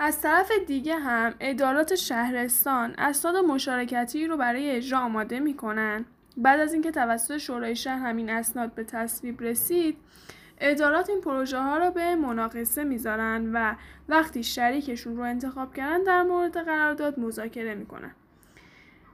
از 0.00 0.20
طرف 0.20 0.50
دیگه 0.66 0.96
هم 0.96 1.34
ادارات 1.40 1.94
شهرستان 1.94 2.94
اسناد 2.98 3.36
مشارکتی 3.36 4.26
رو 4.26 4.36
برای 4.36 4.70
اجرا 4.70 4.98
آماده 4.98 5.40
می‌کنن. 5.40 6.04
بعد 6.36 6.60
از 6.60 6.72
اینکه 6.72 6.90
توسط 6.90 7.36
شورای 7.36 7.76
شهر 7.76 7.98
همین 7.98 8.30
اسناد 8.30 8.74
به 8.74 8.84
تصویب 8.84 9.42
رسید 9.42 9.96
ادارات 10.60 11.10
این 11.10 11.20
پروژه 11.20 11.58
ها 11.58 11.78
رو 11.78 11.90
به 11.90 12.14
مناقصه 12.14 12.84
می‌ذارن 12.84 13.50
و 13.52 13.74
وقتی 14.08 14.42
شریکشون 14.42 15.16
رو 15.16 15.22
انتخاب 15.22 15.74
کردن 15.74 16.02
در 16.02 16.22
مورد 16.22 16.56
قرارداد 16.56 17.20
مذاکره 17.20 17.74
می‌کنن. 17.74 18.14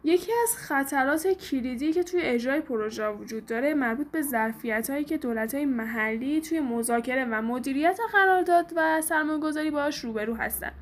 یکی 0.06 0.32
از 0.42 0.56
خطرات 0.56 1.26
کلیدی 1.26 1.92
که 1.92 2.02
توی 2.02 2.20
اجرای 2.22 2.60
پروژه 2.60 3.08
وجود 3.08 3.46
داره 3.46 3.74
مربوط 3.74 4.06
به 4.06 4.22
ظرفیت 4.22 4.90
هایی 4.90 5.04
که 5.04 5.18
دولت 5.18 5.54
های 5.54 5.64
محلی 5.64 6.40
توی 6.40 6.60
مذاکره 6.60 7.24
و 7.24 7.42
مدیریت 7.42 8.00
قرارداد 8.12 8.72
و 8.76 9.02
سرمایه‌گذاری 9.02 9.70
باش 9.70 10.04
روبرو 10.04 10.34
هستن 10.34 10.72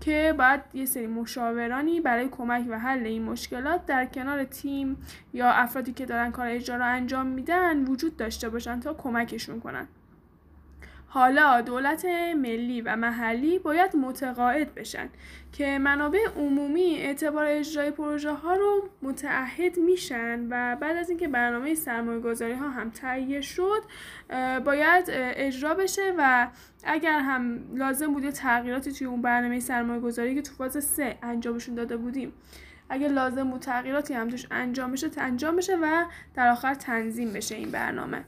که 0.00 0.34
باید 0.38 0.60
یه 0.74 0.86
سری 0.86 1.06
مشاورانی 1.06 2.00
برای 2.00 2.28
کمک 2.28 2.64
و 2.68 2.78
حل 2.78 3.06
این 3.06 3.22
مشکلات 3.22 3.86
در 3.86 4.06
کنار 4.06 4.44
تیم 4.44 4.96
یا 5.32 5.50
افرادی 5.50 5.92
که 5.92 6.06
دارن 6.06 6.30
کار 6.30 6.46
اجرا 6.46 6.76
رو 6.76 6.84
انجام 6.86 7.26
میدن 7.26 7.84
وجود 7.84 8.16
داشته 8.16 8.48
باشن 8.48 8.80
تا 8.80 8.94
کمکشون 8.94 9.60
کنن. 9.60 9.88
حالا 11.14 11.60
دولت 11.60 12.04
ملی 12.36 12.80
و 12.80 12.96
محلی 12.96 13.58
باید 13.58 13.96
متقاعد 13.96 14.74
بشن 14.74 15.08
که 15.52 15.78
منابع 15.78 16.18
عمومی 16.36 16.96
اعتبار 16.96 17.46
اجرای 17.46 17.90
پروژه 17.90 18.32
ها 18.32 18.54
رو 18.54 18.88
متعهد 19.02 19.78
میشن 19.78 20.46
و 20.50 20.76
بعد 20.76 20.96
از 20.96 21.10
اینکه 21.10 21.28
برنامه 21.28 21.74
سرمایه 21.74 22.20
گذاری 22.20 22.52
ها 22.52 22.68
هم 22.68 22.90
تهیه 22.90 23.40
شد 23.40 23.82
باید 24.64 25.04
اجرا 25.08 25.74
بشه 25.74 26.14
و 26.18 26.48
اگر 26.84 27.18
هم 27.18 27.60
لازم 27.74 28.14
بوده 28.14 28.32
تغییراتی 28.32 28.92
توی 28.92 29.06
اون 29.06 29.22
برنامه 29.22 29.60
سرمایه 29.60 30.00
گذاری 30.00 30.34
که 30.34 30.42
تو 30.42 30.54
فاز 30.54 30.84
سه 30.84 31.18
انجامشون 31.22 31.74
داده 31.74 31.96
بودیم. 31.96 32.32
اگه 32.88 33.08
لازم 33.08 33.50
بود 33.50 33.60
تغییراتی 33.60 34.14
هم 34.14 34.28
توش 34.28 34.46
انجام 34.50 34.92
بشه 34.92 35.10
انجام 35.16 35.56
بشه 35.56 35.76
و 35.82 36.04
در 36.34 36.48
آخر 36.48 36.74
تنظیم 36.74 37.32
بشه 37.32 37.54
این 37.54 37.70
برنامه. 37.70 38.24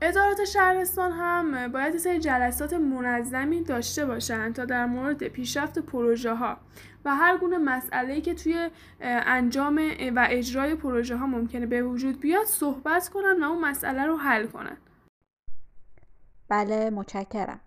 ادارات 0.00 0.44
شهرستان 0.44 1.12
هم 1.12 1.72
باید 1.72 1.96
سری 1.96 2.18
جلسات 2.18 2.72
منظمی 2.72 3.62
داشته 3.62 4.06
باشن 4.06 4.52
تا 4.52 4.64
در 4.64 4.86
مورد 4.86 5.28
پیشرفت 5.28 5.78
پروژه 5.78 6.34
ها 6.34 6.56
و 7.04 7.16
هر 7.16 7.36
گونه 7.38 7.58
مسئله 7.58 8.20
که 8.20 8.34
توی 8.34 8.70
انجام 9.00 9.80
و 10.16 10.26
اجرای 10.30 10.74
پروژه 10.74 11.16
ها 11.16 11.26
ممکنه 11.26 11.66
به 11.66 11.82
وجود 11.82 12.20
بیاد 12.20 12.44
صحبت 12.46 13.08
کنن 13.08 13.42
و 13.42 13.44
اون 13.44 13.60
مسئله 13.64 14.06
رو 14.06 14.16
حل 14.16 14.46
کنن. 14.46 14.76
بله 16.48 16.90
متشکرم. 16.90 17.60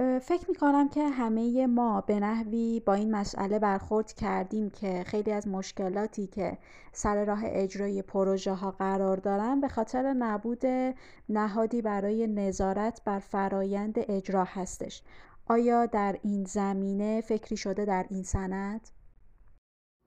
فکر 0.00 0.44
می 0.48 0.54
کنم 0.54 0.88
که 0.88 1.08
همه 1.08 1.66
ما 1.66 2.00
به 2.00 2.20
نحوی 2.20 2.82
با 2.86 2.94
این 2.94 3.10
مسئله 3.10 3.58
برخورد 3.58 4.12
کردیم 4.12 4.70
که 4.70 5.04
خیلی 5.06 5.32
از 5.32 5.48
مشکلاتی 5.48 6.26
که 6.26 6.58
سر 6.92 7.24
راه 7.24 7.40
اجرای 7.44 8.02
پروژه 8.02 8.52
ها 8.52 8.70
قرار 8.70 9.16
دارن 9.16 9.60
به 9.60 9.68
خاطر 9.68 10.12
نبود 10.12 10.62
نهادی 11.28 11.82
برای 11.82 12.26
نظارت 12.26 13.02
بر 13.04 13.18
فرایند 13.18 13.94
اجرا 13.98 14.44
هستش. 14.44 15.02
آیا 15.46 15.86
در 15.86 16.16
این 16.22 16.44
زمینه 16.44 17.20
فکری 17.20 17.56
شده 17.56 17.84
در 17.84 18.06
این 18.10 18.22
سند؟ 18.22 18.88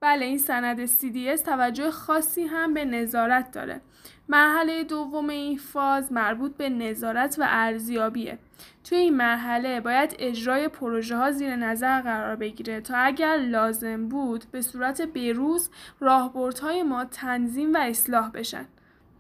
بله 0.02 0.26
این 0.26 0.38
سند 0.38 0.86
CDS 0.86 1.42
توجه 1.46 1.92
خاصی 1.92 2.44
هم 2.44 2.74
به 2.74 2.86
نظارت 2.86 3.52
داره. 3.52 3.82
مرحله 4.30 4.84
دوم 4.84 5.30
این 5.30 5.58
فاز 5.58 6.12
مربوط 6.12 6.58
به 6.58 6.70
نظارت 6.70 7.36
و 7.40 7.44
ارزیابیه. 7.48 8.40
توی 8.84 8.98
این 8.98 9.18
مرحله 9.18 9.82
باید 9.82 10.16
اجرای 10.20 10.68
پروژه 10.68 11.18
ها 11.18 11.32
زیر 11.32 11.56
نظر 11.56 12.02
قرار 12.02 12.36
بگیره 12.36 12.82
تا 12.82 12.98
اگر 12.98 13.38
لازم 13.38 14.08
بود 14.08 14.46
به 14.52 14.62
صورت 14.62 15.02
بروز 15.02 15.70
راهبردهای 16.00 16.84
ما 16.84 17.06
تنظیم 17.06 17.74
و 17.74 17.78
اصلاح 17.78 18.32
بشن. 18.32 18.66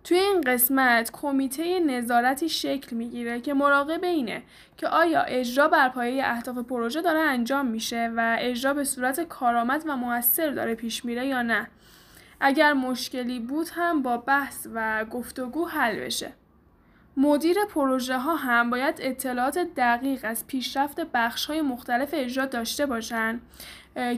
توی 0.04 0.18
این 0.18 0.42
قسمت 0.42 1.12
کمیته 1.12 1.80
نظارتی 1.80 2.50
شکل 2.50 2.96
می‌گیره 2.96 3.42
که 3.42 3.54
مراقب 3.54 4.04
اینه 4.04 4.44
که 4.78 4.88
آیا 4.88 5.22
اجرا 5.22 5.68
بر 5.68 5.90
پایه 5.90 6.24
اهداف 6.26 6.58
پروژه 6.58 7.02
داره 7.02 7.20
انجام 7.20 7.66
میشه 7.66 8.12
و 8.16 8.38
اجرا 8.40 8.74
به 8.74 8.84
صورت 8.84 9.20
کارآمد 9.20 9.84
و 9.88 9.98
موثر 9.98 10.50
داره 10.50 10.76
پیش 10.76 11.06
میره 11.06 11.26
یا 11.26 11.42
نه 11.42 11.68
اگر 12.40 12.74
مشکلی 12.74 13.40
بود 13.40 13.68
هم 13.74 14.02
با 14.02 14.18
بحث 14.18 14.68
و 14.74 15.06
گفتگو 15.06 15.66
حل 15.66 16.00
بشه 16.00 16.34
مدیر 17.18 17.58
پروژه 17.66 18.18
ها 18.18 18.36
هم 18.36 18.70
باید 18.70 18.96
اطلاعات 19.00 19.58
دقیق 19.58 20.20
از 20.24 20.48
پیشرفت 20.48 21.00
بخش 21.00 21.46
های 21.46 21.62
مختلف 21.62 22.10
اجرا 22.14 22.46
داشته 22.46 22.86
باشند 22.86 23.42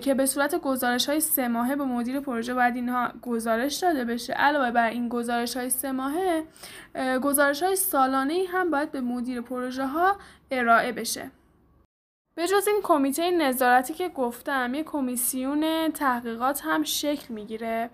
که 0.02 0.14
به 0.14 0.26
صورت 0.26 0.56
گزارش 0.56 1.10
های 1.10 1.20
سه 1.20 1.48
ماهه 1.48 1.76
به 1.76 1.86
مدیر 1.86 2.20
پروژه 2.20 2.54
باید 2.54 2.76
اینها 2.76 3.12
گزارش 3.22 3.76
داده 3.76 4.06
بشه. 4.06 4.34
علاوه 4.34 4.72
بر 4.72 4.90
این 4.90 5.10
گزارش 5.10 5.58
های 5.58 5.70
سه 5.70 5.92
ماهه 5.92 6.44
گزارش 7.22 7.64
های 7.64 7.76
سالانه 7.76 8.44
هم 8.52 8.72
باید 8.72 8.92
به 8.92 9.02
مدیر 9.02 9.42
پروژه 9.42 9.86
ها 9.86 10.18
ارائه 10.52 10.92
بشه. 10.92 11.32
به 12.38 12.48
جز 12.48 12.68
این 12.68 12.80
کمیته 12.84 13.32
نظارتی 13.32 13.94
که 13.94 14.10
گفتم 14.10 14.74
یه 14.74 14.84
کمیسیون 14.84 15.92
تحقیقات 15.92 16.62
هم 16.64 16.84
شکل 16.84 17.34
می‌گیره. 17.34 17.90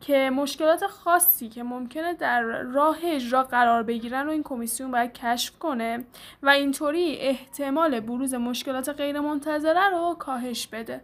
که 0.00 0.30
مشکلات 0.30 0.86
خاصی 0.86 1.48
که 1.48 1.62
ممکنه 1.62 2.14
در 2.14 2.42
راه 2.62 2.98
اجرا 3.02 3.42
قرار 3.42 3.82
بگیرن 3.82 4.24
رو 4.24 4.30
این 4.30 4.42
کمیسیون 4.42 4.90
باید 4.90 5.12
کشف 5.12 5.58
کنه 5.58 6.04
و 6.42 6.48
اینطوری 6.48 7.16
احتمال 7.16 8.00
بروز 8.00 8.34
مشکلات 8.34 8.88
غیرمنتظره 8.88 9.90
رو 9.90 10.16
کاهش 10.18 10.66
بده. 10.66 11.00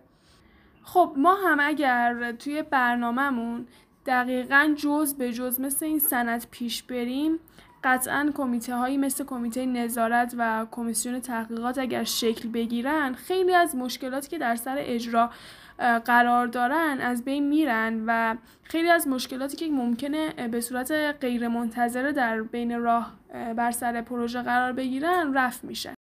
خب 0.82 1.12
ما 1.16 1.34
هم 1.34 1.58
اگر 1.60 2.32
توی 2.32 2.62
برنامهمون 2.62 3.66
دقیقا 4.06 4.74
جز 4.76 5.14
به 5.14 5.32
جز 5.32 5.60
مثل 5.60 5.86
این 5.86 5.98
سند 5.98 6.46
پیش 6.50 6.82
بریم 6.82 7.38
قطعا 7.84 8.32
کمیته 8.34 8.76
هایی 8.76 8.96
مثل 8.96 9.24
کمیته 9.24 9.66
نظارت 9.66 10.34
و 10.38 10.66
کمیسیون 10.70 11.20
تحقیقات 11.20 11.78
اگر 11.78 12.04
شکل 12.04 12.48
بگیرن 12.48 13.14
خیلی 13.14 13.54
از 13.54 13.76
مشکلاتی 13.76 14.28
که 14.28 14.38
در 14.38 14.56
سر 14.56 14.76
اجرا 14.78 15.30
قرار 15.78 16.46
دارن 16.46 16.98
از 17.00 17.24
بین 17.24 17.48
میرن 17.48 18.04
و 18.06 18.36
خیلی 18.62 18.90
از 18.90 19.08
مشکلاتی 19.08 19.56
که 19.56 19.68
ممکنه 19.68 20.48
به 20.48 20.60
صورت 20.60 20.92
غیر 20.92 21.48
منتظره 21.48 22.12
در 22.12 22.42
بین 22.42 22.80
راه 22.80 23.12
بر 23.56 23.70
سر 23.70 24.02
پروژه 24.02 24.42
قرار 24.42 24.72
بگیرن 24.72 25.34
رفت 25.34 25.64
میشن. 25.64 25.94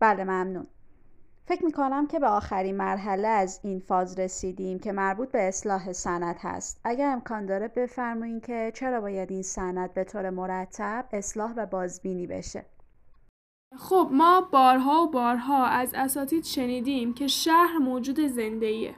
بله 0.00 0.24
ممنون. 0.24 0.66
فکر 1.46 1.64
می‌کنم 1.64 2.06
که 2.06 2.18
به 2.18 2.26
آخرین 2.26 2.76
مرحله 2.76 3.28
از 3.28 3.60
این 3.62 3.80
فاز 3.80 4.18
رسیدیم 4.18 4.78
که 4.78 4.92
مربوط 4.92 5.30
به 5.30 5.48
اصلاح 5.48 5.92
سند 5.92 6.36
هست. 6.40 6.80
اگر 6.84 7.08
امکان 7.08 7.46
داره 7.46 7.68
بفرمایید 7.68 8.46
که 8.46 8.72
چرا 8.74 9.00
باید 9.00 9.30
این 9.30 9.42
سند 9.42 9.94
به 9.94 10.04
طور 10.04 10.30
مرتب 10.30 11.06
اصلاح 11.12 11.52
و 11.56 11.66
بازبینی 11.66 12.26
بشه. 12.26 12.64
خب 13.78 14.08
ما 14.12 14.40
بارها 14.40 15.02
و 15.02 15.10
بارها 15.10 15.66
از 15.66 15.94
اساتید 15.94 16.44
شنیدیم 16.44 17.14
که 17.14 17.26
شهر 17.26 17.78
موجود 17.78 18.20
زنده 18.20 18.94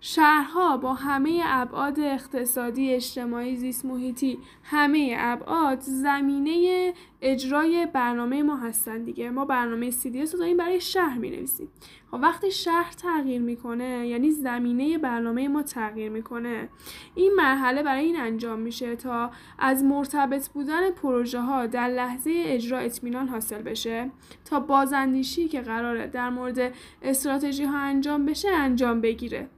شهرها 0.00 0.76
با 0.76 0.94
همه 0.94 1.42
ابعاد 1.44 2.00
اقتصادی 2.00 2.94
اجتماعی 2.94 3.56
زیست 3.56 3.84
محیطی 3.84 4.38
همه 4.62 5.16
ابعاد 5.18 5.80
زمینه 5.80 6.92
اجرای 7.20 7.86
برنامه 7.92 8.42
ما 8.42 8.56
هستن 8.56 9.02
دیگه. 9.02 9.30
ما 9.30 9.44
برنامه 9.44 9.90
CDS 9.90 10.32
رو 10.32 10.38
داریم 10.38 10.56
برای 10.56 10.80
شهر 10.80 11.18
می 11.18 11.30
نویسیم 11.30 11.68
خب 12.10 12.18
وقتی 12.22 12.50
شهر 12.50 12.92
تغییر 12.92 13.40
می‌کنه 13.40 14.08
یعنی 14.08 14.30
زمینه 14.30 14.98
برنامه 14.98 15.48
ما 15.48 15.62
تغییر 15.62 16.10
می‌کنه 16.10 16.68
این 17.14 17.32
مرحله 17.36 17.82
برای 17.82 18.04
این 18.04 18.20
انجام 18.20 18.58
میشه 18.58 18.96
تا 18.96 19.30
از 19.58 19.84
مرتبط 19.84 20.48
بودن 20.48 20.90
پروژه 20.90 21.40
ها 21.40 21.66
در 21.66 21.88
لحظه 21.88 22.32
اجرا 22.34 22.78
اطمینان 22.78 23.28
حاصل 23.28 23.62
بشه 23.62 24.10
تا 24.44 24.60
بازاندیشی 24.60 25.48
که 25.48 25.60
قراره 25.60 26.06
در 26.06 26.30
مورد 26.30 26.74
استراتژی 27.02 27.64
ها 27.64 27.78
انجام 27.78 28.26
بشه 28.26 28.48
انجام 28.48 29.00
بگیره. 29.00 29.48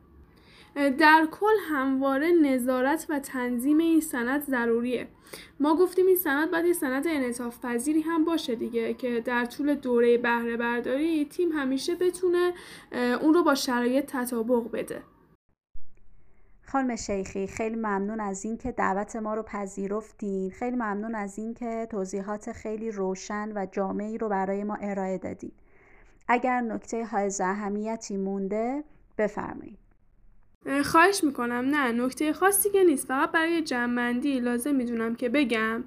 در 0.75 1.29
کل 1.31 1.55
همواره 1.71 2.31
نظارت 2.43 3.07
و 3.09 3.19
تنظیم 3.19 3.79
این 3.79 4.01
سند 4.01 4.43
ضروریه. 4.43 5.09
ما 5.61 5.77
گفتیم 5.77 6.07
این 6.07 6.17
سند 6.17 6.51
باید 6.51 6.67
یه 6.67 6.73
سند 6.73 7.07
انعطاف 7.07 7.59
پذیری 7.65 8.01
هم 8.01 8.25
باشه 8.25 8.55
دیگه 8.55 8.95
که 8.95 9.21
در 9.21 9.45
طول 9.45 9.75
دوره 9.75 10.19
بهره 10.19 10.57
برداری 10.57 11.25
تیم 11.25 11.53
همیشه 11.53 11.95
بتونه 11.95 12.53
اون 13.21 13.35
رو 13.35 13.43
با 13.43 13.55
شرایط 13.55 14.05
تطابق 14.07 14.71
بده. 14.73 15.03
خانم 16.67 16.97
شیخی 16.97 17.47
خیلی 17.47 17.77
ممنون 17.77 18.21
از 18.21 18.45
اینکه 18.45 18.73
دعوت 18.73 19.17
ما 19.17 19.35
رو 19.35 19.43
پذیرفتین. 19.43 20.51
خیلی 20.51 20.77
ممنون 20.77 21.15
از 21.15 21.39
اینکه 21.39 21.89
توضیحات 21.91 22.53
خیلی 22.53 22.91
روشن 22.91 23.53
و 23.55 23.67
جامعی 23.73 24.19
رو 24.19 24.29
برای 24.29 24.65
ما 24.65 24.75
ارائه 24.81 25.19
دادین. 25.19 25.53
اگر 26.29 26.61
نکته 26.61 27.05
های 27.05 27.31
اهمیتی 27.41 28.17
مونده 28.17 28.85
بفرمایید. 29.19 29.88
خواهش 30.85 31.25
می‌کنم. 31.25 31.65
نه 31.75 31.93
نکته 31.93 32.33
خاصی 32.33 32.71
که 32.71 32.85
نیست. 32.85 33.07
فقط 33.07 33.31
برای 33.31 33.63
جمعندی 33.63 34.41
لازم 34.41 34.75
می‌دونم 34.75 35.15
که 35.15 35.29
بگم 35.29 35.85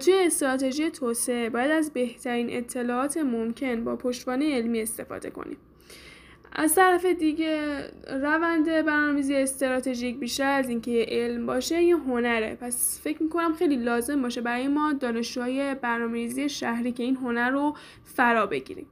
توی 0.00 0.14
استراتژی 0.14 0.90
توسعه 0.90 1.50
باید 1.50 1.70
از 1.70 1.92
بهترین 1.92 2.46
اطلاعات 2.50 3.16
ممکن 3.16 3.84
با 3.84 3.96
پشتوانه 3.96 4.56
علمی 4.56 4.80
استفاده 4.80 5.30
کنیم. 5.30 5.56
از 6.52 6.74
طرف 6.74 7.04
دیگه 7.04 7.84
روند 8.08 8.64
برنامه‌ریزی 8.64 9.34
استراتژیک 9.34 10.18
بیشتر 10.18 10.50
از 10.50 10.68
اینکه 10.68 11.06
علم 11.08 11.46
باشه 11.46 11.82
یه 11.82 11.96
هنره. 11.96 12.58
پس 12.60 13.00
فکر 13.04 13.22
می‌کنم 13.22 13.54
خیلی 13.54 13.76
لازم 13.76 14.22
باشه 14.22 14.40
برای 14.40 14.68
ما 14.68 14.92
دانشجوهای 14.92 15.74
برنامه‌ریزی 15.74 16.48
شهری 16.48 16.92
که 16.92 17.02
این 17.02 17.16
هنر 17.16 17.50
رو 17.50 17.76
فرا 18.04 18.46
بگیریم. 18.46 18.86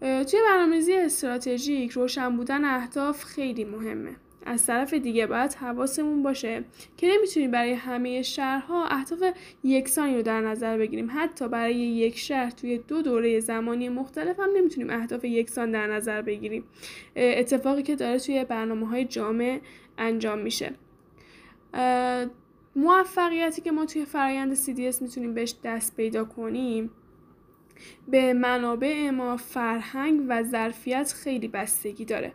توی 0.00 0.40
برنامه‌ریزی 0.48 0.94
استراتژیک 0.94 1.90
روشن 1.90 2.36
بودن 2.36 2.64
اهداف 2.64 3.24
خیلی 3.24 3.64
مهمه. 3.64 4.16
از 4.46 4.66
طرف 4.66 4.94
دیگه 4.94 5.26
باید 5.26 5.54
حواسمون 5.54 6.22
باشه 6.22 6.64
که 6.96 7.08
نمی‌تونیم 7.08 7.50
برای 7.50 7.72
همه 7.72 8.22
شهرها 8.22 8.86
اهداف 8.86 9.22
یکسانی 9.64 10.16
رو 10.16 10.22
در 10.22 10.40
نظر 10.40 10.78
بگیریم. 10.78 11.08
حتی 11.14 11.48
برای 11.48 11.74
یک 11.74 12.18
شهر 12.18 12.50
توی 12.50 12.78
دو 12.78 13.02
دوره 13.02 13.40
زمانی 13.40 13.88
مختلف 13.88 14.40
هم 14.40 14.48
نمی‌تونیم 14.56 14.90
اهداف 14.90 15.24
یکسان 15.24 15.70
در 15.70 15.86
نظر 15.86 16.22
بگیریم. 16.22 16.64
اتفاقی 17.16 17.82
که 17.82 17.96
داره 17.96 18.18
توی 18.18 18.44
برنامه 18.44 18.86
های 18.88 19.04
جامع 19.04 19.60
انجام 19.98 20.38
میشه. 20.38 20.74
موفقیتی 22.76 23.62
که 23.62 23.72
ما 23.72 23.86
توی 23.86 24.04
فرایند 24.04 24.54
CDS 24.54 25.02
می‌تونیم 25.02 25.34
بهش 25.34 25.54
دست 25.64 25.96
پیدا 25.96 26.24
کنیم 26.24 26.90
به 28.08 28.32
منابع 28.32 29.10
ما 29.10 29.36
فرهنگ 29.36 30.22
و 30.28 30.42
ظرفیت 30.42 31.12
خیلی 31.12 31.48
بستگی 31.48 32.04
داره. 32.04 32.32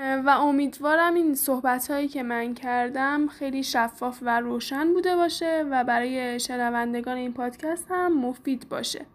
و 0.00 0.28
امیدوارم 0.28 1.14
این 1.14 1.34
صحبت 1.34 1.90
هایی 1.90 2.08
که 2.08 2.22
من 2.22 2.54
کردم 2.54 3.26
خیلی 3.26 3.62
شفاف 3.62 4.18
و 4.22 4.40
روشن 4.40 4.92
بوده 4.92 5.16
باشه 5.16 5.64
و 5.70 5.84
برای 5.84 6.40
شنوندگان 6.40 7.16
این 7.16 7.32
پادکست 7.32 7.86
هم 7.90 8.20
مفید 8.20 8.68
باشه. 8.68 9.06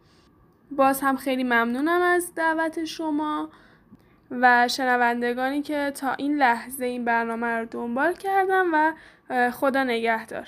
باز 0.72 1.02
هم 1.02 1.16
خیلی 1.16 1.44
ممنونم 1.44 2.02
از 2.02 2.36
دعوت 2.36 2.86
شما 2.86 3.50
و 4.32 4.68
شنوندگانی 4.68 5.62
که 5.62 5.92
تا 5.96 6.14
این 6.14 6.38
لحظه 6.38 6.86
این 6.86 7.06
برنامه 7.06 7.48
رو 7.48 7.66
دنبال 7.66 8.14
کردن 8.14 8.66
و 8.74 8.94
خدا 9.52 9.84
نگهدار. 9.84 10.48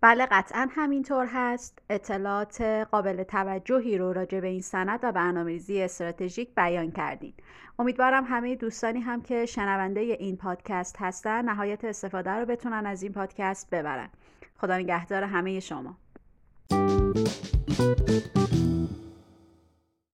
بله 0.00 0.26
قطعا 0.26 0.68
همینطور 0.70 1.26
هست. 1.26 1.78
اطلاعات 1.90 2.60
قابل 2.62 3.22
توجهی 3.22 3.98
رو 3.98 4.12
راجع 4.12 4.40
به 4.40 4.48
این 4.48 4.60
سند 4.60 5.00
و 5.02 5.12
برنامه‌ریزی 5.12 5.82
استراتژیک 5.82 6.54
بیان 6.54 6.90
کردین. 6.90 7.34
امیدوارم 7.80 8.24
همه 8.24 8.56
دوستانی 8.56 9.00
هم 9.00 9.22
که 9.22 9.46
شنونده 9.46 10.00
این 10.00 10.36
پادکست 10.36 10.96
هستن 10.98 11.44
نهایت 11.44 11.84
استفاده 11.84 12.30
رو 12.30 12.46
بتونن 12.46 12.86
از 12.86 13.02
این 13.02 13.12
پادکست 13.12 13.70
ببرن. 13.70 14.08
خدا 14.56 14.78
نگهدار 14.78 15.22
همه 15.22 15.60
شما. 15.60 15.96